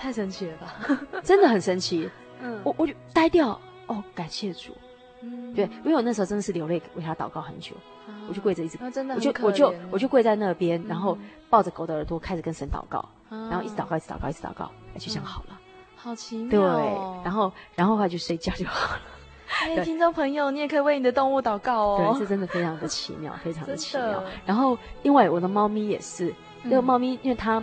[0.00, 1.00] 太神奇了吧！
[1.22, 2.10] 真的很神奇。
[2.40, 3.60] 嗯，我我就呆掉。
[3.86, 4.74] 哦，感谢主。
[5.20, 7.74] 嗯，对，因为我那时候真的是流泪为他祷告很久。
[8.28, 11.16] 我就跪着一直，真的，我就我就我就跪在那边，然后
[11.48, 15.58] 抱着狗的耳朵开始跟神祷告，然后一直祷告，一直祷告，一直祷告，就这样好了。
[15.96, 16.50] 好奇妙。
[16.50, 16.60] 对，
[17.24, 19.02] 然后然后后来就睡觉就好了。
[19.62, 22.12] 哎，听众朋友，你也可以为你的动物祷告哦。
[22.14, 24.22] 对，这真的非常的奇妙，非常的奇妙。
[24.46, 26.32] 然后，因为我的猫咪也是，
[26.62, 27.62] 那个猫咪，因为它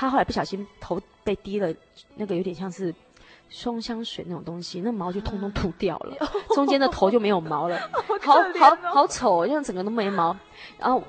[0.00, 1.74] 它后来不小心头被滴了
[2.14, 2.94] 那个有点像是
[3.50, 6.16] 松香水那种东西，那毛就通通吐掉了，
[6.54, 7.76] 中间的头就没有毛了，
[8.22, 10.36] 好好好丑，因为整个都没毛。
[10.78, 11.02] 然后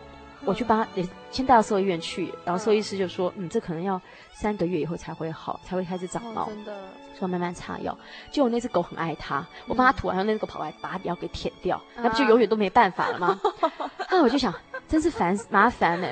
[0.43, 4.01] 我去帮他也先带到兽医院去，然后兽医师就说，嗯，这可能要
[4.33, 6.47] 三个月以后才会好，才会开始长毛。
[6.47, 6.75] 真的。
[7.19, 7.95] 说慢慢擦药，
[8.31, 13.39] 结果那只狗很爱它，我帮它涂完后，那只狗跑来把它药给舔掉，那不就永远都没办法了吗？
[14.09, 14.53] 那我就想，
[14.89, 16.07] 真是烦麻烦呢。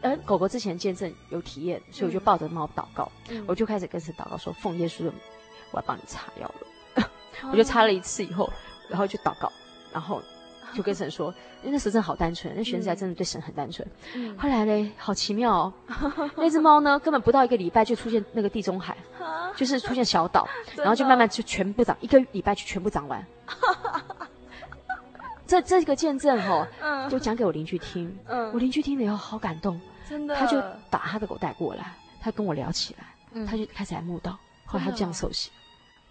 [0.00, 3.10] 呃，狗狗之前见证有体验，所以我就抱着猫祷告，
[3.46, 5.20] 我就开始跟神祷告说，奉耶稣的名，
[5.72, 7.08] 我要帮你擦药了。
[7.52, 8.48] 我就擦了一次以后，
[8.88, 9.52] 然后就祷告，
[9.92, 10.22] 然后。
[10.72, 13.84] 就跟神说，因为那时候真的好单纯，那玄子还真的对神很单纯。
[14.14, 15.72] 嗯、后来嘞，好奇妙哦，
[16.38, 18.96] 那只猫呢，根本不到一个礼拜就出现那个地中海，
[19.56, 23.26] 就是出现小岛， 然后就慢慢就全部长，一个礼拜就全部长完。
[25.50, 35.50] 这这个见证哈、哦，就讲给我邻居听，嗯、我邻居听了以后好感动，真的，他就把他的狗带过来，他跟我聊起来，嗯、他就开始来慕道，后来他这样受洗。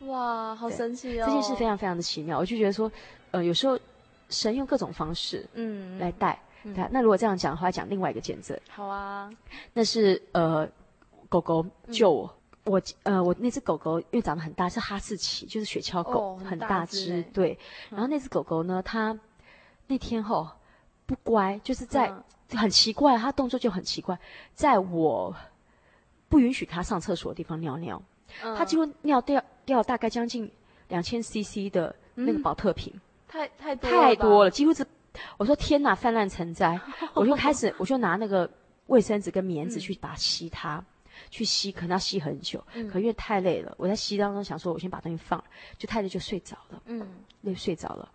[0.01, 1.25] 哇，好神奇哦！
[1.25, 2.91] 这件事非常非常的奇妙，我就觉得说，
[3.31, 3.79] 呃，有时候。
[4.31, 6.39] 神用各种方式，嗯，来带。
[6.91, 8.55] 那如果这样讲的话，讲另外一个见证。
[8.69, 9.27] 好啊，
[9.73, 10.69] 那是呃，
[11.27, 12.31] 狗狗救我。
[12.65, 17.23] 我呃，我那只狗狗因为长得很大，是哈士奇，就是雪橇狗，很大只。
[17.33, 17.57] 对。
[17.89, 19.17] 然后那只狗狗呢，它
[19.89, 20.47] 那天吼
[21.07, 22.13] 不乖，就是在
[22.51, 24.17] 很奇怪，他动作就很奇怪，
[24.53, 25.35] 在我
[26.29, 27.99] 不允许他上厕所的地方尿尿，
[28.55, 30.49] 他几乎尿掉掉大概将近
[30.89, 32.93] 两千 CC 的那个保特瓶。
[33.27, 34.85] 太太多太多了，几乎是
[35.37, 36.79] 我说天哪，泛滥成灾，
[37.15, 38.47] 我就开始我就拿那个
[38.85, 40.85] 卫生纸跟棉纸去把它吸它，嗯、
[41.31, 45.43] 去吸，可能要吸很久，嗯、可因为太累了，我在吸当中想说，我先把东西放，
[45.79, 47.07] 就太累就睡着了，嗯，
[47.41, 48.11] 累睡着了，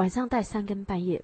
[0.00, 1.22] 晚上带三更半夜，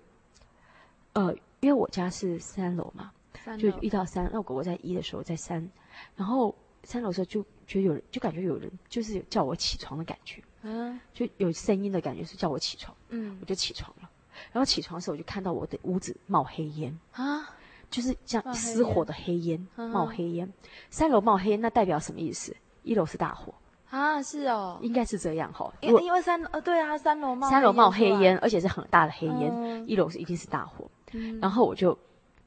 [1.14, 3.10] 呃，因为我家是三楼嘛，
[3.58, 5.66] 就一到三，那我狗狗在一的时候在三，
[6.14, 6.54] 然后
[6.84, 10.42] 三楼的时候就觉得有人，就感觉有人就是叫我起床的感觉。
[10.60, 14.10] 嗯，就有声音的感觉是叫我起床，嗯，我就起床了。
[14.52, 17.00] 然后起床的时候，我就看到我的屋子冒黑烟。
[17.12, 17.48] 啊，
[17.88, 20.52] 就是像失火的黑烟，冒黑烟。
[20.90, 22.54] 三楼冒黑烟，那代表什么意思？
[22.82, 23.54] 一楼是大火
[23.90, 24.22] 啊？
[24.22, 25.72] 是哦，应该是这样哈。
[25.80, 30.88] 因为因为三呃对啊，三楼冒三楼冒黑烟，而且是很大的黑烟，一楼是一定是大火。
[31.40, 31.96] 然后我就，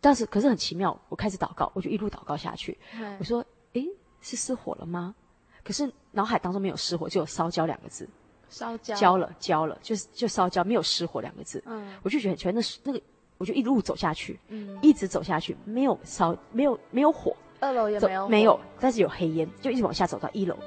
[0.02, 2.78] 但是可是很奇妙，我开始祷告，我就一路祷告下去。
[3.20, 3.88] 我说，诶，
[4.22, 5.16] 是失火了吗？
[5.64, 8.08] 可是脑海当中没有失火，就有烧焦两个字。
[8.50, 11.62] 烧焦，焦了，焦了，就是就烧焦，没有失火两个字。
[11.68, 13.02] 嗯，我就觉得全那那个，
[13.38, 17.36] 我就一路走下去，嗯，一直走下去，没有烧，没有没有火。
[17.60, 20.58] 二楼也没有，没有，但是有黑烟，就一直往下走到一楼。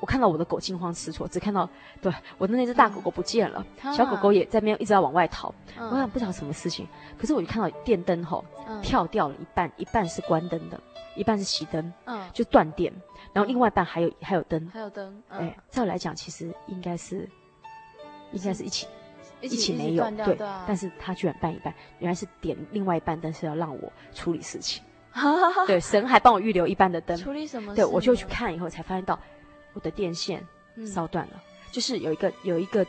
[0.00, 1.68] 我看到我的狗惊慌失措，只看到
[2.02, 3.64] 对我的那只大狗狗不见了，
[3.96, 5.54] 小狗狗也在那边一直要往外逃。
[5.78, 6.86] 我想不知道什么事情，
[7.18, 8.44] 可是我就看到电灯吼
[8.82, 10.78] 跳掉了一半，一半是关灯的，
[11.16, 12.92] 一半是熄灯，嗯，就断电。
[13.32, 15.22] 然后另外一半还有还有灯，还有灯。
[15.28, 17.28] 哎，照理来讲，其实应该是
[18.32, 18.86] 应该是一起
[19.40, 20.36] 一起没有对，
[20.66, 24.82] 但是他居然半一半，原来是点另外一半灯是要让我处理事情。
[25.66, 27.16] 对，神还帮我预留一半的灯。
[27.16, 27.74] 处理什么？
[27.74, 29.18] 对，我就去看以后才发现到。
[29.76, 30.42] 我的电线
[30.86, 32.84] 烧断了，嗯、就是有一个有一个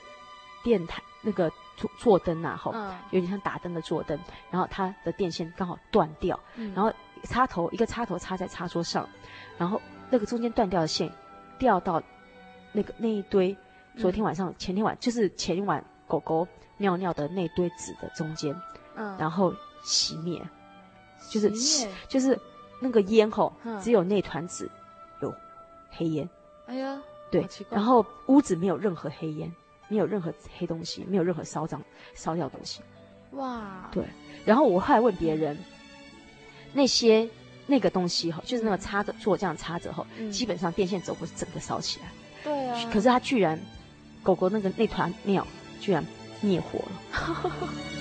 [0.63, 4.17] 电台那个座座灯呐，吼，嗯、有点像打灯的座灯，
[4.49, 6.89] 然后它的电线刚好断掉，嗯、然后
[7.23, 9.07] 插头一个插头插在插座上，
[9.57, 11.11] 然后那个中间断掉的线
[11.59, 12.01] 掉到
[12.71, 13.55] 那个那一堆，
[13.97, 18.55] 昨天晚上、嗯、前天晚就是前一晚狗狗尿尿的那堆纸的中间，
[18.95, 20.41] 嗯，然后熄灭，
[21.29, 21.51] 就是
[22.07, 22.39] 就是
[22.79, 24.71] 那个烟吼，嗯、只有那团纸
[25.21, 25.33] 有
[25.91, 26.29] 黑烟。
[26.67, 27.01] 哎呀，
[27.31, 29.51] 对，然后屋子没有任何黑烟，
[29.87, 31.81] 没有任何黑东西，没有任何烧脏、
[32.13, 32.81] 烧掉东西。
[33.31, 34.03] 哇，对。
[34.45, 35.57] 然后我后来问别人，
[36.73, 37.27] 那些
[37.65, 42.11] 那个东西哈，就是那个插着做这样插着哈，基本上电线走过是整个烧起来。
[42.43, 42.89] 对啊。
[42.91, 43.59] 可是它居然，
[44.23, 45.45] 狗狗那个那团尿
[45.79, 46.05] 居然
[46.41, 47.51] 灭火了。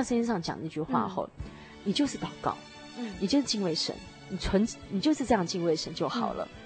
[0.00, 1.50] 像圣经上讲那句话后，嗯、
[1.84, 2.56] 你就是祷告，
[2.96, 3.94] 嗯，你就是敬畏神，
[4.30, 6.48] 你纯你就是这样敬畏神就好了。
[6.50, 6.58] 嗯、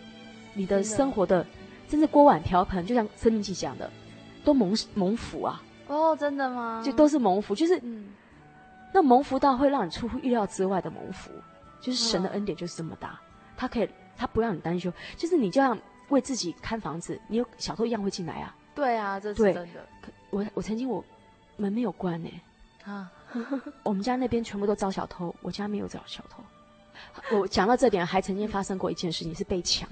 [0.55, 1.45] 你的生活的，
[1.89, 3.91] 真的锅碗瓢盆，就像《生命记》讲的，
[4.45, 6.80] 都蒙蒙福啊，哦，真的吗？
[6.85, 8.07] 就都是蒙福，就是，嗯，
[8.93, 11.32] 那蒙福到会让你出乎意料之外的蒙福，
[11.80, 15.76] 就是神的恩典就是这么大，嗯、他可以，他不让你担忧，就是你就像
[16.11, 18.55] 为自己看房子，你有小偷一样会进来啊。
[18.76, 19.66] 对啊，这是真的。
[20.30, 21.05] 我我曾经我
[21.57, 22.28] 门没有关呢、
[22.85, 23.11] 欸，啊，
[23.82, 26.43] 我们家那边全部都遭小偷，我家没有遭小偷。
[27.37, 29.89] 我讲到这点，还曾经发生过一件事情是被抢。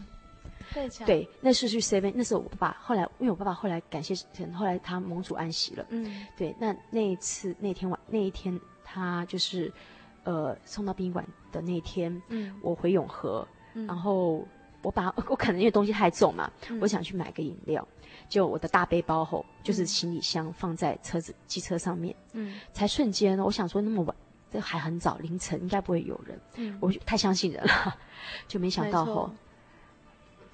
[0.74, 1.06] 被抢。
[1.06, 2.76] 对，那是去 seven，那是我爸爸。
[2.80, 5.84] 后来因为我爸爸后来感谢神，后来他蒙主安息了。
[5.90, 6.26] 嗯。
[6.36, 9.72] 对，那那一次那天晚那一天，他就是
[10.24, 14.46] 呃送到殡仪馆的那一天，嗯，我回永和，嗯、然后
[14.82, 17.86] 我把 我可能因为东西太重嘛，嗯、我想去买个饮料，
[18.32, 24.16] 就我的大背包后就是行李箱放在车子机车上面，嗯，才瞬间我想说那么晚。
[24.50, 26.40] 这还很早，凌晨应该不会有人。
[26.54, 27.94] 嗯，我太相信人了，
[28.48, 29.30] 就没想到后，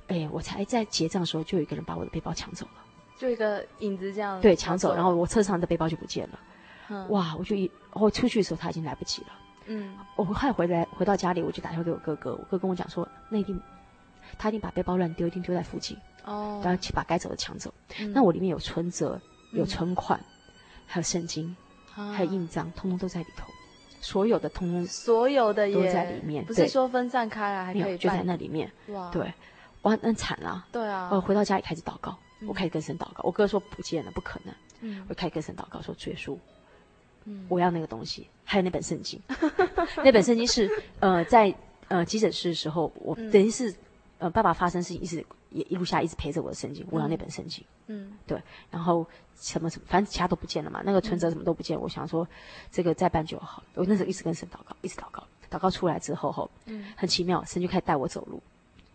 [0.09, 2.83] 哎，我才在结账的时候，就有一个人把我的背包抢走了，
[3.17, 4.41] 就一个影子这样。
[4.41, 6.39] 对，抢走，然后我车上的背包就不见了。
[6.89, 9.29] 嗯，哇，我就一我出去的时候他已经来不及了。
[9.67, 13.61] 嗯，我快回来回到家里，我就打电话给我哥哥，我哥跟我讲说，那一定
[14.37, 15.97] 他一定把背包乱丢，一定丢在附近。
[16.29, 17.73] 哦，然后去把该走的抢走。
[18.13, 19.21] 那我里面有存折，
[19.53, 20.21] 有存款，
[20.87, 21.57] 还有圣经，
[21.93, 23.51] 还有印章，通通都在里头。
[24.01, 28.71] 所有的通通，所有的都在里面，不是说分散开来，还可以就在那里面。
[28.89, 29.33] 哇，对，
[29.83, 30.65] 哇，那惨了。
[30.71, 32.17] 对啊，我回到家里开始祷告，
[32.47, 33.23] 我开始跟神祷告。
[33.25, 34.55] 我哥说不见了，不可能。
[34.83, 36.39] 嗯，我开始跟神祷告说主耶稣，
[37.25, 39.21] 嗯，我要那个东西，还有那本圣经。
[40.05, 40.71] 那本圣经是
[41.01, 41.53] 呃，在
[41.89, 43.75] 呃急诊室的时候，我等于是
[44.19, 47.65] 呃爸爸发生事情，一直也一路下一直陪着我的圣经，我要那本圣经。
[47.87, 48.41] 嗯，对，
[48.71, 49.07] 然后。
[49.41, 50.83] 什么什么，反正其他都不见了嘛。
[50.85, 51.79] 那个存折什么都不见。
[51.79, 52.27] 嗯、我想说，
[52.73, 53.63] 这个再办就好。
[53.75, 58.43] 我那时候一直跟神祷告，一直祷告，祷告出来之后，吼，嗯，很奇妙，神就开始带我走路，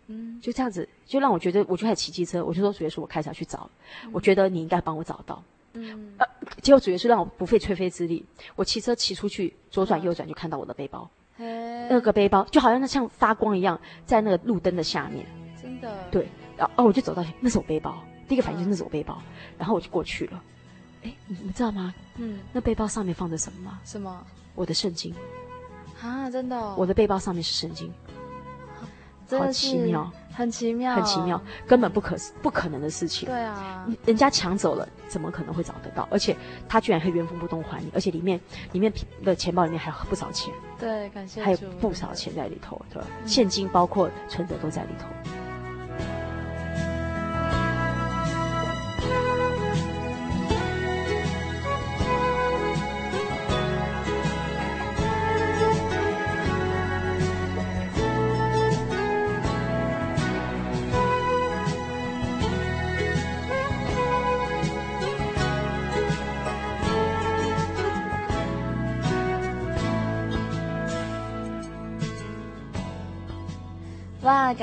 [0.08, 3.70] 嗯，就这样子，就让我觉得，我就开始骑机车，我就说主耶稣，我开始要去找，
[4.04, 5.42] 嗯、我觉得你应该帮我找到，
[5.72, 6.26] 嗯，呃，
[6.60, 8.22] 结果主耶稣让我不费吹灰之力，
[8.54, 15.24] 我骑车骑出去，左转右转就看到我的背包，嗯、那个背包就好像那像发光一样，在那个路灯的下面，
[15.58, 18.02] 真的，对，然后哦，我就走到去，那是我背包。
[18.28, 19.20] 第一个反应就是那是我背包，
[19.58, 20.42] 然后我就过去了。
[21.02, 21.94] 哎，你们知道吗？
[22.16, 23.80] 嗯，那背包上面放着什么吗？
[23.84, 24.24] 什么？
[24.54, 25.14] 我的圣经。
[26.00, 26.74] 啊，真的哦？
[26.78, 27.92] 我的背包上面是圣经。
[29.30, 33.28] 好奇妙，很奇妙，很奇妙，根本不可不可能的事情。
[33.28, 36.06] 对啊，人家抢走了，怎么可能会找得到？
[36.10, 36.36] 而且
[36.68, 38.38] 他居然会原封不动还你，而且里面
[38.70, 38.92] 里面
[39.24, 40.54] 的钱包里面还有不少钱。
[40.78, 41.42] 对，感谢。
[41.42, 43.08] 还有不少钱在里头，对吧？
[43.26, 45.06] 现金包括存折都在里头。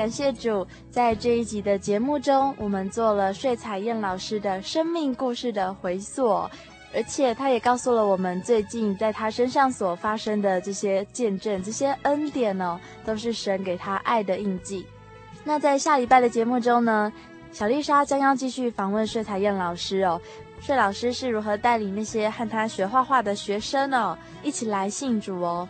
[0.02, 0.66] 感谢主！
[0.90, 6.28] 在这一集的节目中，我们做了睡彩燕老师的生命故事的回溯，
[6.92, 14.84] 而且他也告诉了我们最近在他身上所发生的这些见证、这些恩典哦，都是神给他爱的印记。
[15.44, 17.12] 那在下礼拜的节目中呢，
[17.52, 20.20] 小丽莎将要继续访问睡彩燕老师哦，
[20.60, 25.68] 睡老师是如何带领那些和他学画画的学生哦，一起来信主哦。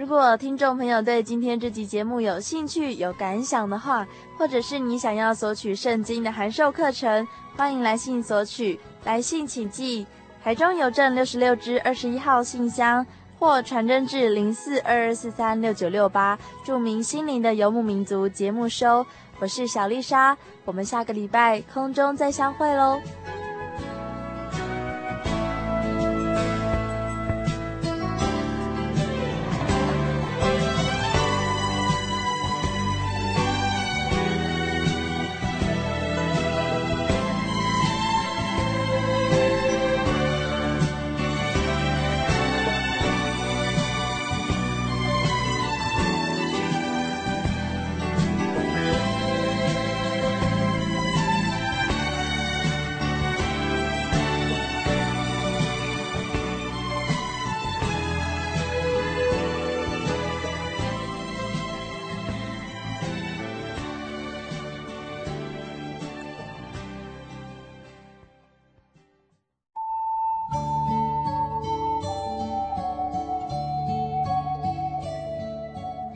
[0.00, 8.80] 如果听众朋友对今天这集节目有兴趣、有感想的话，或者是你想要索取圣经的函授课程，欢迎来信索取。
[9.04, 10.06] 来信请寄
[10.42, 13.06] 台中邮政六十六支二十一号信箱，
[13.38, 19.04] 或传真至零四二二四三六九六八，注明“心灵的游牧民族”节目收。
[19.38, 20.34] 我是小丽莎，
[20.64, 22.98] 我们下个礼拜空中再相会喽。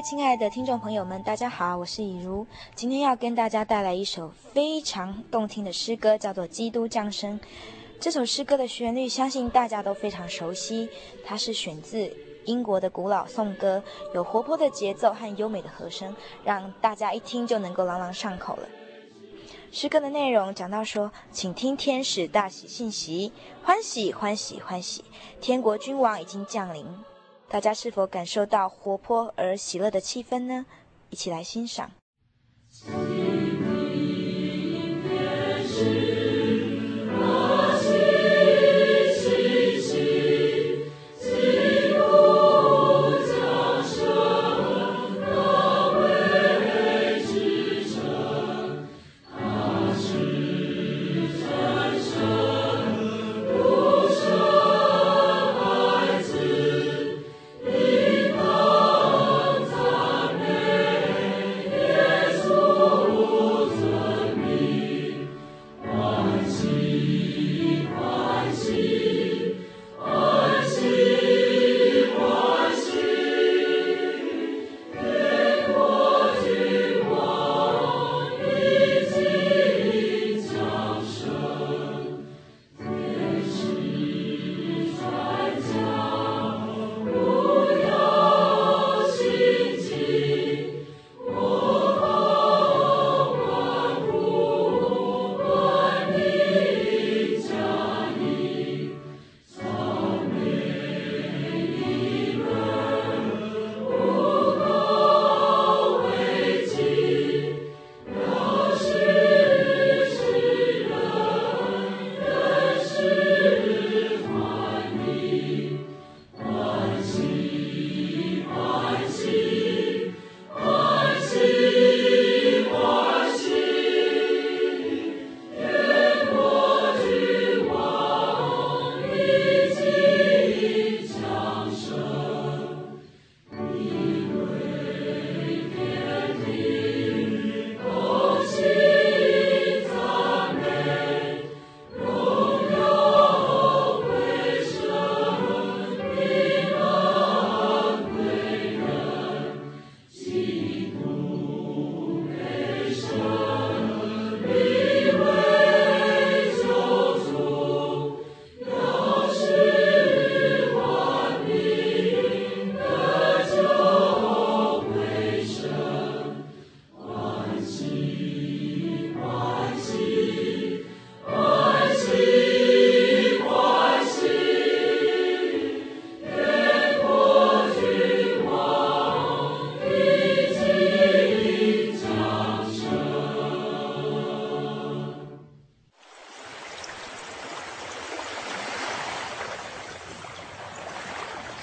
[0.00, 2.46] 位亲爱的听众朋友们，大家好，我是以如。
[2.74, 7.38] 今天要跟大家带来一首非常动听的诗歌，叫做《基督降生》。
[8.00, 10.88] 这首诗歌的旋律，相信大家都非常熟悉。
[11.22, 12.10] 它是选自
[12.46, 13.84] 英国的古老颂歌，
[14.14, 18.66] 有活泼的节奏和优美的和声，让大家一听就能够朗朗上口了。
[19.70, 25.04] 诗歌的内容讲到说：“请听天使大喜信息，欢喜欢喜欢喜，
[25.42, 26.86] 天国君王已经降临。”
[27.50, 30.66] 大家是否感受到活泼而喜乐的气氛呢？
[31.10, 31.90] 一起来欣赏。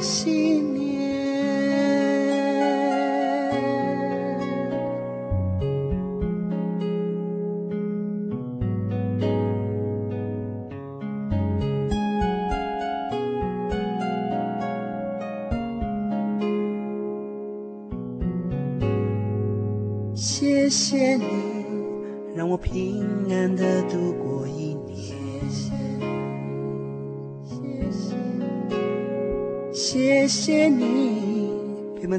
[0.00, 0.75] 心。